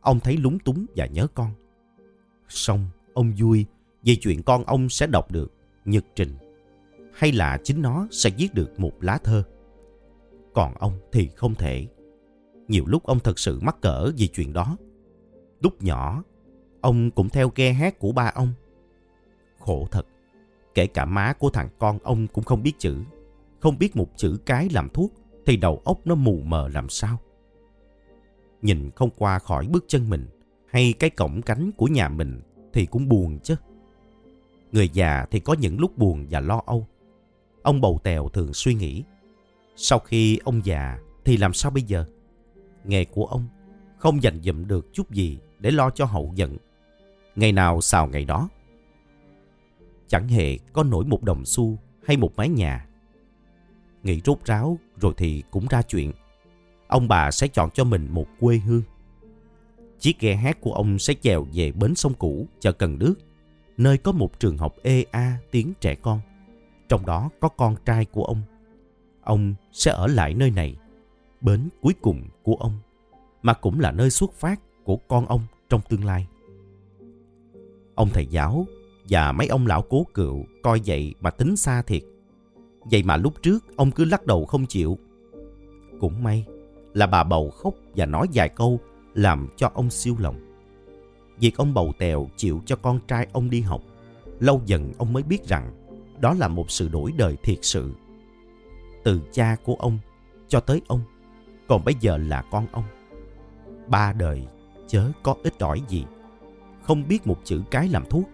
ông 0.00 0.20
thấy 0.20 0.36
lúng 0.36 0.58
túng 0.58 0.86
và 0.96 1.06
nhớ 1.06 1.26
con. 1.34 1.50
Xong, 2.54 2.86
ông 3.14 3.32
vui 3.38 3.66
vì 4.02 4.16
chuyện 4.16 4.42
con 4.42 4.64
ông 4.64 4.88
sẽ 4.88 5.06
đọc 5.06 5.30
được 5.30 5.52
nhật 5.84 6.04
trình 6.14 6.36
hay 7.14 7.32
là 7.32 7.58
chính 7.64 7.82
nó 7.82 8.06
sẽ 8.10 8.30
viết 8.38 8.54
được 8.54 8.80
một 8.80 8.92
lá 9.00 9.18
thơ. 9.24 9.42
Còn 10.54 10.74
ông 10.74 10.98
thì 11.12 11.28
không 11.36 11.54
thể. 11.54 11.86
Nhiều 12.68 12.84
lúc 12.86 13.04
ông 13.04 13.20
thật 13.20 13.38
sự 13.38 13.60
mắc 13.60 13.76
cỡ 13.80 14.10
vì 14.16 14.28
chuyện 14.28 14.52
đó. 14.52 14.76
Lúc 15.60 15.82
nhỏ, 15.82 16.22
ông 16.80 17.10
cũng 17.10 17.28
theo 17.28 17.52
ghe 17.54 17.72
hát 17.72 17.98
của 17.98 18.12
ba 18.12 18.32
ông. 18.34 18.52
Khổ 19.58 19.88
thật, 19.90 20.06
kể 20.74 20.86
cả 20.86 21.04
má 21.04 21.32
của 21.32 21.50
thằng 21.50 21.68
con 21.78 21.98
ông 22.02 22.26
cũng 22.26 22.44
không 22.44 22.62
biết 22.62 22.72
chữ. 22.78 22.96
Không 23.60 23.78
biết 23.78 23.96
một 23.96 24.08
chữ 24.16 24.38
cái 24.46 24.68
làm 24.72 24.88
thuốc 24.88 25.12
thì 25.46 25.56
đầu 25.56 25.82
óc 25.84 26.00
nó 26.04 26.14
mù 26.14 26.40
mờ 26.44 26.68
làm 26.68 26.88
sao. 26.88 27.18
Nhìn 28.62 28.90
không 28.90 29.10
qua 29.18 29.38
khỏi 29.38 29.66
bước 29.66 29.84
chân 29.88 30.10
mình 30.10 30.26
hay 30.74 30.94
cái 30.98 31.10
cổng 31.10 31.42
cánh 31.42 31.72
của 31.72 31.86
nhà 31.86 32.08
mình 32.08 32.40
thì 32.72 32.86
cũng 32.86 33.08
buồn 33.08 33.38
chứ. 33.42 33.56
Người 34.72 34.88
già 34.88 35.26
thì 35.30 35.40
có 35.40 35.54
những 35.60 35.80
lúc 35.80 35.98
buồn 35.98 36.26
và 36.30 36.40
lo 36.40 36.62
âu. 36.66 36.86
Ông 37.62 37.80
bầu 37.80 38.00
tèo 38.02 38.28
thường 38.28 38.54
suy 38.54 38.74
nghĩ. 38.74 39.02
Sau 39.76 39.98
khi 39.98 40.38
ông 40.44 40.60
già 40.64 40.98
thì 41.24 41.36
làm 41.36 41.52
sao 41.52 41.70
bây 41.70 41.82
giờ? 41.82 42.04
Nghề 42.84 43.04
của 43.04 43.26
ông 43.26 43.48
không 43.98 44.22
dành 44.22 44.42
dụm 44.42 44.66
được 44.66 44.88
chút 44.92 45.10
gì 45.10 45.38
để 45.58 45.70
lo 45.70 45.90
cho 45.90 46.04
hậu 46.04 46.32
giận. 46.34 46.56
Ngày 47.36 47.52
nào 47.52 47.80
xào 47.80 48.06
ngày 48.06 48.24
đó. 48.24 48.48
Chẳng 50.08 50.28
hề 50.28 50.58
có 50.72 50.82
nổi 50.82 51.04
một 51.04 51.22
đồng 51.22 51.44
xu 51.44 51.78
hay 52.06 52.16
một 52.16 52.32
mái 52.36 52.48
nhà. 52.48 52.86
Nghĩ 54.02 54.20
rốt 54.24 54.38
ráo 54.44 54.78
rồi 55.00 55.14
thì 55.16 55.42
cũng 55.50 55.66
ra 55.70 55.82
chuyện. 55.82 56.12
Ông 56.88 57.08
bà 57.08 57.30
sẽ 57.30 57.48
chọn 57.48 57.70
cho 57.70 57.84
mình 57.84 58.08
một 58.10 58.26
quê 58.40 58.56
hương. 58.56 58.82
Chiếc 60.04 60.20
ghe 60.20 60.34
hát 60.34 60.60
của 60.60 60.72
ông 60.72 60.98
sẽ 60.98 61.14
chèo 61.14 61.46
về 61.52 61.72
bến 61.72 61.94
sông 61.94 62.14
cũ 62.14 62.46
chợ 62.60 62.72
Cần 62.72 62.98
Đước, 62.98 63.14
nơi 63.76 63.98
có 63.98 64.12
một 64.12 64.40
trường 64.40 64.58
học 64.58 64.74
EA 64.82 65.38
tiếng 65.50 65.72
trẻ 65.80 65.94
con. 65.94 66.20
Trong 66.88 67.06
đó 67.06 67.30
có 67.40 67.48
con 67.48 67.76
trai 67.84 68.04
của 68.04 68.24
ông. 68.24 68.42
Ông 69.22 69.54
sẽ 69.72 69.90
ở 69.90 70.06
lại 70.06 70.34
nơi 70.34 70.50
này, 70.50 70.76
bến 71.40 71.68
cuối 71.80 71.94
cùng 72.00 72.22
của 72.42 72.54
ông, 72.54 72.78
mà 73.42 73.54
cũng 73.54 73.80
là 73.80 73.92
nơi 73.92 74.10
xuất 74.10 74.32
phát 74.32 74.60
của 74.84 74.96
con 74.96 75.26
ông 75.26 75.40
trong 75.68 75.80
tương 75.88 76.04
lai. 76.04 76.26
Ông 77.94 78.08
thầy 78.12 78.26
giáo 78.26 78.66
và 79.08 79.32
mấy 79.32 79.46
ông 79.46 79.66
lão 79.66 79.82
cố 79.82 80.06
cựu 80.14 80.44
coi 80.62 80.80
vậy 80.86 81.14
mà 81.20 81.30
tính 81.30 81.56
xa 81.56 81.82
thiệt. 81.82 82.02
Vậy 82.80 83.02
mà 83.02 83.16
lúc 83.16 83.42
trước 83.42 83.76
ông 83.76 83.90
cứ 83.90 84.04
lắc 84.04 84.26
đầu 84.26 84.44
không 84.44 84.66
chịu. 84.66 84.98
Cũng 86.00 86.22
may 86.22 86.44
là 86.94 87.06
bà 87.06 87.24
bầu 87.24 87.50
khóc 87.50 87.74
và 87.96 88.06
nói 88.06 88.26
vài 88.34 88.48
câu 88.48 88.80
làm 89.14 89.48
cho 89.56 89.70
ông 89.74 89.90
siêu 89.90 90.16
lòng. 90.18 90.36
Việc 91.38 91.56
ông 91.56 91.74
bầu 91.74 91.92
tèo 91.98 92.28
chịu 92.36 92.62
cho 92.66 92.76
con 92.76 93.00
trai 93.08 93.26
ông 93.32 93.50
đi 93.50 93.60
học, 93.60 93.80
lâu 94.40 94.62
dần 94.66 94.92
ông 94.98 95.12
mới 95.12 95.22
biết 95.22 95.44
rằng 95.44 95.72
đó 96.20 96.34
là 96.38 96.48
một 96.48 96.70
sự 96.70 96.88
đổi 96.88 97.12
đời 97.16 97.36
thiệt 97.42 97.58
sự. 97.62 97.94
Từ 99.04 99.20
cha 99.32 99.56
của 99.64 99.74
ông 99.74 99.98
cho 100.48 100.60
tới 100.60 100.80
ông, 100.86 101.00
còn 101.68 101.84
bây 101.84 101.94
giờ 102.00 102.16
là 102.16 102.42
con 102.50 102.66
ông. 102.72 102.84
Ba 103.86 104.12
đời 104.12 104.46
chớ 104.88 105.10
có 105.22 105.34
ít 105.42 105.58
ỏi 105.58 105.82
gì, 105.88 106.04
không 106.82 107.08
biết 107.08 107.26
một 107.26 107.38
chữ 107.44 107.62
cái 107.70 107.88
làm 107.88 108.04
thuốc. 108.10 108.28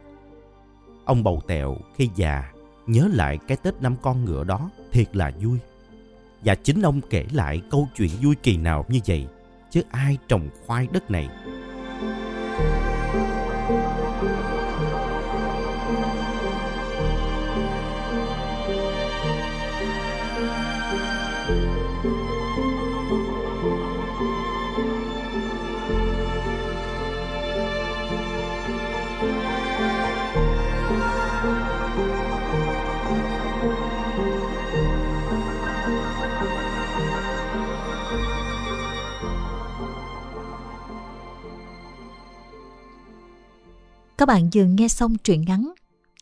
Ông 1.05 1.25
bầu 1.25 1.43
tèo 1.47 1.77
khi 1.97 2.11
già 2.17 2.53
nhớ 2.87 3.09
lại 3.13 3.39
cái 3.49 3.57
Tết 3.57 3.83
năm 3.83 3.97
con 4.03 4.25
ngựa 4.25 4.45
đó 4.45 4.71
thiệt 4.93 5.17
là 5.17 5.33
vui. 5.43 5.59
Và 6.45 6.55
chính 6.55 6.83
ông 6.83 7.01
kể 7.11 7.27
lại 7.33 7.63
câu 7.71 7.89
chuyện 7.97 8.11
vui 8.23 8.35
kỳ 8.43 8.57
nào 8.57 8.85
như 8.89 9.01
vậy 9.07 9.27
chứ 9.71 9.83
ai 9.91 10.19
trồng 10.29 10.49
khoai 10.67 10.87
đất 10.93 11.11
này? 11.11 11.29
Các 44.21 44.27
bạn 44.27 44.51
vừa 44.55 44.65
nghe 44.65 44.89
xong 44.89 45.17
truyện 45.19 45.45
ngắn 45.47 45.73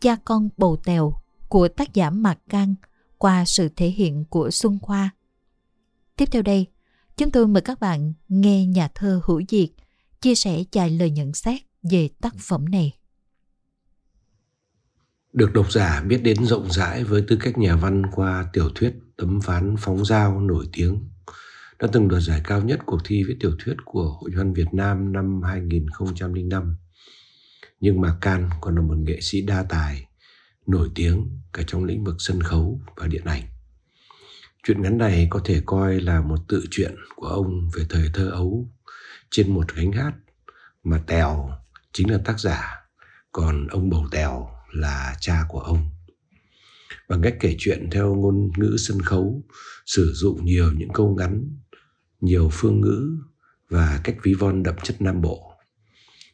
Cha 0.01 0.17
con 0.25 0.49
bầu 0.57 0.77
tèo 0.85 1.13
của 1.49 1.69
tác 1.69 1.95
giả 1.95 2.11
Mạc 2.11 2.39
Cang 2.49 2.75
qua 3.19 3.45
sự 3.45 3.69
thể 3.77 3.87
hiện 3.87 4.25
của 4.25 4.51
Xuân 4.51 4.79
Khoa. 4.83 5.11
Tiếp 6.17 6.29
theo 6.33 6.43
đây, 6.43 6.67
chúng 7.17 7.31
tôi 7.31 7.47
mời 7.49 7.61
các 7.61 7.81
bạn 7.81 8.13
nghe 8.29 8.67
nhà 8.67 8.89
thơ 8.95 9.21
Hữu 9.25 9.43
Diệt 9.49 9.69
chia 10.21 10.35
sẻ 10.35 10.65
vài 10.73 10.91
lời 10.91 11.11
nhận 11.11 11.35
xét 11.35 11.61
về 11.91 12.09
tác 12.21 12.35
phẩm 12.39 12.65
này. 12.65 12.93
Được 15.33 15.53
độc 15.53 15.73
giả 15.73 16.03
biết 16.09 16.23
đến 16.23 16.45
rộng 16.45 16.71
rãi 16.71 17.05
với 17.05 17.25
tư 17.29 17.39
cách 17.41 17.59
nhà 17.59 17.77
văn 17.77 18.03
qua 18.13 18.49
tiểu 18.53 18.71
thuyết 18.75 18.95
tấm 19.17 19.39
ván 19.39 19.75
phóng 19.79 20.05
dao 20.05 20.41
nổi 20.41 20.69
tiếng 20.73 21.09
đã 21.79 21.89
từng 21.93 22.09
đoạt 22.09 22.23
giải 22.23 22.41
cao 22.45 22.63
nhất 22.63 22.81
cuộc 22.87 22.99
thi 23.05 23.25
viết 23.25 23.37
tiểu 23.41 23.53
thuyết 23.65 23.75
của 23.85 24.19
Hội 24.21 24.31
văn 24.37 24.53
Việt 24.53 24.69
Nam 24.73 25.13
năm 25.13 25.43
2005. 25.43 26.77
Nhưng 27.81 28.01
mà 28.01 28.17
Can 28.21 28.51
còn 28.61 28.75
là 28.75 28.83
một 28.83 28.97
nghệ 28.99 29.21
sĩ 29.21 29.43
đa 29.43 29.63
tài, 29.63 30.09
nổi 30.67 30.91
tiếng 30.95 31.41
cả 31.53 31.63
trong 31.67 31.85
lĩnh 31.85 32.05
vực 32.05 32.17
sân 32.19 32.43
khấu 32.43 32.81
và 32.97 33.07
điện 33.07 33.25
ảnh. 33.25 33.43
Chuyện 34.63 34.83
ngắn 34.83 34.99
này 34.99 35.27
có 35.31 35.41
thể 35.45 35.63
coi 35.67 36.01
là 36.01 36.21
một 36.21 36.39
tự 36.49 36.65
truyện 36.71 36.95
của 37.17 37.27
ông 37.27 37.71
về 37.75 37.87
thời 37.89 38.11
thơ 38.15 38.31
ấu 38.31 38.69
trên 39.31 39.55
một 39.55 39.75
gánh 39.75 39.93
hát 39.93 40.13
mà 40.85 41.03
Tèo 41.07 41.51
chính 41.93 42.11
là 42.11 42.19
tác 42.25 42.41
giả, 42.41 42.75
còn 43.33 43.67
ông 43.67 43.91
Bầu 43.91 44.07
Tèo 44.11 44.51
là 44.73 45.17
cha 45.21 45.45
của 45.49 45.61
ông. 45.61 45.91
Bằng 47.09 47.23
cách 47.23 47.37
kể 47.41 47.55
chuyện 47.59 47.89
theo 47.91 48.15
ngôn 48.15 48.51
ngữ 48.57 48.77
sân 48.79 49.01
khấu, 49.03 49.45
sử 49.87 50.13
dụng 50.15 50.45
nhiều 50.45 50.73
những 50.73 50.93
câu 50.93 51.15
ngắn, 51.15 51.57
nhiều 52.21 52.49
phương 52.53 52.81
ngữ 52.81 53.19
và 53.69 54.01
cách 54.05 54.17
ví 54.23 54.35
von 54.35 54.63
đậm 54.63 54.75
chất 54.83 55.03
Nam 55.03 55.21
Bộ. 55.21 55.48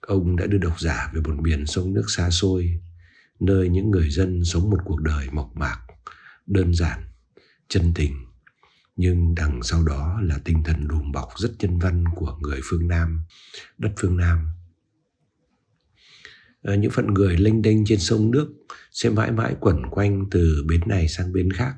Ông 0.06 0.36
đã 0.36 0.46
đưa 0.46 0.58
độc 0.58 0.80
giả 0.80 1.10
về 1.14 1.20
một 1.20 1.34
miền 1.40 1.66
sông 1.66 1.94
nước 1.94 2.04
xa 2.08 2.30
xôi, 2.30 2.80
nơi 3.40 3.68
những 3.68 3.90
người 3.90 4.10
dân 4.10 4.44
sống 4.44 4.70
một 4.70 4.78
cuộc 4.84 5.00
đời 5.00 5.26
mộc 5.32 5.56
mạc, 5.56 5.78
đơn 6.46 6.74
giản, 6.74 7.00
chân 7.68 7.92
tình 7.94 8.24
nhưng 8.96 9.34
đằng 9.34 9.62
sau 9.62 9.84
đó 9.84 10.20
là 10.22 10.38
tinh 10.44 10.62
thần 10.64 10.88
đùm 10.88 11.12
bọc 11.12 11.28
rất 11.36 11.50
nhân 11.58 11.78
văn 11.78 12.04
của 12.14 12.38
người 12.40 12.60
phương 12.64 12.88
Nam, 12.88 13.24
đất 13.78 13.92
phương 13.96 14.16
Nam. 14.16 14.46
À, 16.62 16.74
những 16.74 16.90
phận 16.90 17.14
người 17.14 17.36
lênh 17.36 17.62
đênh 17.62 17.84
trên 17.84 17.98
sông 17.98 18.30
nước 18.30 18.52
sẽ 18.92 19.10
mãi 19.10 19.32
mãi 19.32 19.56
quẩn 19.60 19.86
quanh 19.90 20.24
từ 20.30 20.64
bến 20.68 20.80
này 20.86 21.08
sang 21.08 21.32
bến 21.32 21.52
khác, 21.52 21.74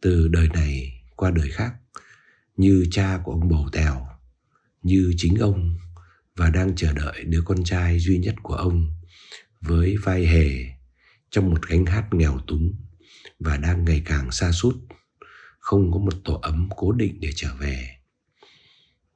từ 0.00 0.28
đời 0.28 0.48
này 0.48 1.02
qua 1.16 1.30
đời 1.30 1.50
khác, 1.50 1.72
như 2.56 2.86
cha 2.90 3.20
của 3.24 3.32
ông 3.32 3.48
bầu 3.48 3.68
tèo, 3.72 4.06
như 4.82 5.12
chính 5.16 5.36
ông 5.36 5.76
và 6.40 6.50
đang 6.50 6.74
chờ 6.76 6.92
đợi 6.92 7.24
đứa 7.24 7.42
con 7.44 7.64
trai 7.64 7.98
duy 7.98 8.18
nhất 8.18 8.34
của 8.42 8.54
ông 8.54 8.86
với 9.60 9.96
vai 9.96 10.26
hề 10.26 10.66
trong 11.30 11.50
một 11.50 11.68
gánh 11.68 11.86
hát 11.86 12.14
nghèo 12.14 12.38
túng 12.46 12.74
và 13.38 13.56
đang 13.56 13.84
ngày 13.84 14.02
càng 14.04 14.30
xa 14.30 14.52
sút. 14.52 14.76
Không 15.58 15.92
có 15.92 15.98
một 15.98 16.14
tổ 16.24 16.34
ấm 16.42 16.68
cố 16.76 16.92
định 16.92 17.20
để 17.20 17.30
trở 17.34 17.54
về. 17.54 17.88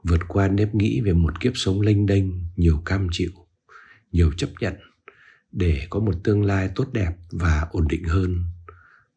Vượt 0.02 0.20
qua 0.28 0.48
nếp 0.48 0.74
nghĩ 0.74 1.00
về 1.00 1.12
một 1.12 1.40
kiếp 1.40 1.52
sống 1.54 1.80
lênh 1.80 2.06
đênh, 2.06 2.24
nhiều 2.56 2.82
cam 2.84 3.08
chịu, 3.12 3.32
nhiều 4.12 4.32
chấp 4.36 4.50
nhận, 4.60 4.74
để 5.52 5.86
có 5.90 6.00
một 6.00 6.14
tương 6.24 6.44
lai 6.44 6.70
tốt 6.74 6.92
đẹp 6.92 7.12
và 7.30 7.66
ổn 7.70 7.88
định 7.88 8.04
hơn. 8.04 8.44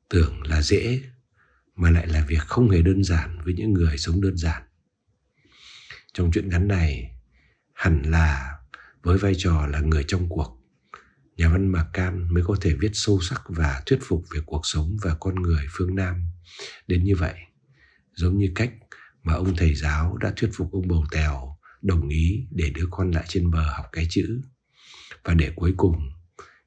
Tưởng 0.10 0.42
là 0.44 0.62
dễ, 0.62 1.02
mà 1.76 1.90
lại 1.90 2.08
là 2.08 2.26
việc 2.28 2.42
không 2.48 2.70
hề 2.70 2.82
đơn 2.82 3.04
giản 3.04 3.38
với 3.46 3.54
những 3.54 3.74
người 3.74 3.98
sống 3.98 4.22
đơn 4.22 4.38
giản. 4.38 4.64
Trong 6.14 6.32
chuyện 6.32 6.50
ngắn 6.50 6.68
này 6.68 7.17
hẳn 7.78 8.02
là 8.06 8.58
với 9.04 9.18
vai 9.18 9.34
trò 9.38 9.68
là 9.68 9.80
người 9.80 10.04
trong 10.08 10.30
cuộc 10.30 10.58
nhà 11.38 11.50
văn 11.50 11.68
Mạc 11.68 11.86
Can 11.94 12.34
mới 12.34 12.44
có 12.44 12.56
thể 12.62 12.74
viết 12.80 12.92
sâu 12.94 13.20
sắc 13.22 13.42
và 13.48 13.84
thuyết 13.86 14.00
phục 14.02 14.24
về 14.36 14.42
cuộc 14.46 14.62
sống 14.64 14.98
và 15.04 15.16
con 15.20 15.36
người 15.36 15.66
phương 15.72 15.96
Nam 15.96 16.24
đến 16.88 17.04
như 17.04 17.16
vậy. 17.16 17.36
Giống 18.14 18.38
như 18.38 18.52
cách 18.56 18.74
mà 19.24 19.34
ông 19.34 19.56
thầy 19.56 19.76
giáo 19.76 20.18
đã 20.18 20.34
thuyết 20.36 20.50
phục 20.54 20.72
ông 20.72 20.88
bầu 20.88 21.06
tèo 21.12 21.58
đồng 21.82 22.10
ý 22.10 22.48
để 22.52 22.70
đứa 22.76 22.86
con 22.92 23.12
lại 23.12 23.26
trên 23.28 23.52
bờ 23.52 23.74
học 23.78 23.86
cái 23.92 24.08
chữ. 24.10 24.42
Và 25.24 25.34
để 25.34 25.52
cuối 25.56 25.74
cùng, 25.78 26.10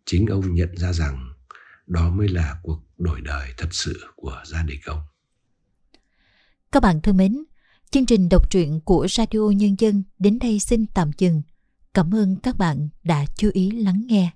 chính 0.04 0.26
ông 0.26 0.54
nhận 0.54 0.76
ra 0.76 0.92
rằng 0.92 1.32
đó 1.86 2.10
mới 2.10 2.28
là 2.28 2.56
cuộc 2.62 2.82
đổi 2.98 3.20
đời 3.20 3.54
thật 3.56 3.68
sự 3.70 4.00
của 4.16 4.42
gia 4.46 4.62
đình 4.62 4.80
ông. 4.86 5.00
Các 6.72 6.82
bạn 6.82 7.00
thân 7.00 7.16
mến, 7.16 7.44
chương 7.92 8.06
trình 8.06 8.28
đọc 8.28 8.50
truyện 8.50 8.80
của 8.80 9.06
Radio 9.10 9.40
Nhân 9.56 9.74
dân 9.78 10.02
đến 10.18 10.38
đây 10.38 10.58
xin 10.58 10.86
tạm 10.86 11.10
dừng. 11.18 11.42
Cảm 11.94 12.14
ơn 12.14 12.36
các 12.36 12.58
bạn 12.58 12.88
đã 13.04 13.26
chú 13.36 13.50
ý 13.52 13.70
lắng 13.70 14.02
nghe. 14.06 14.30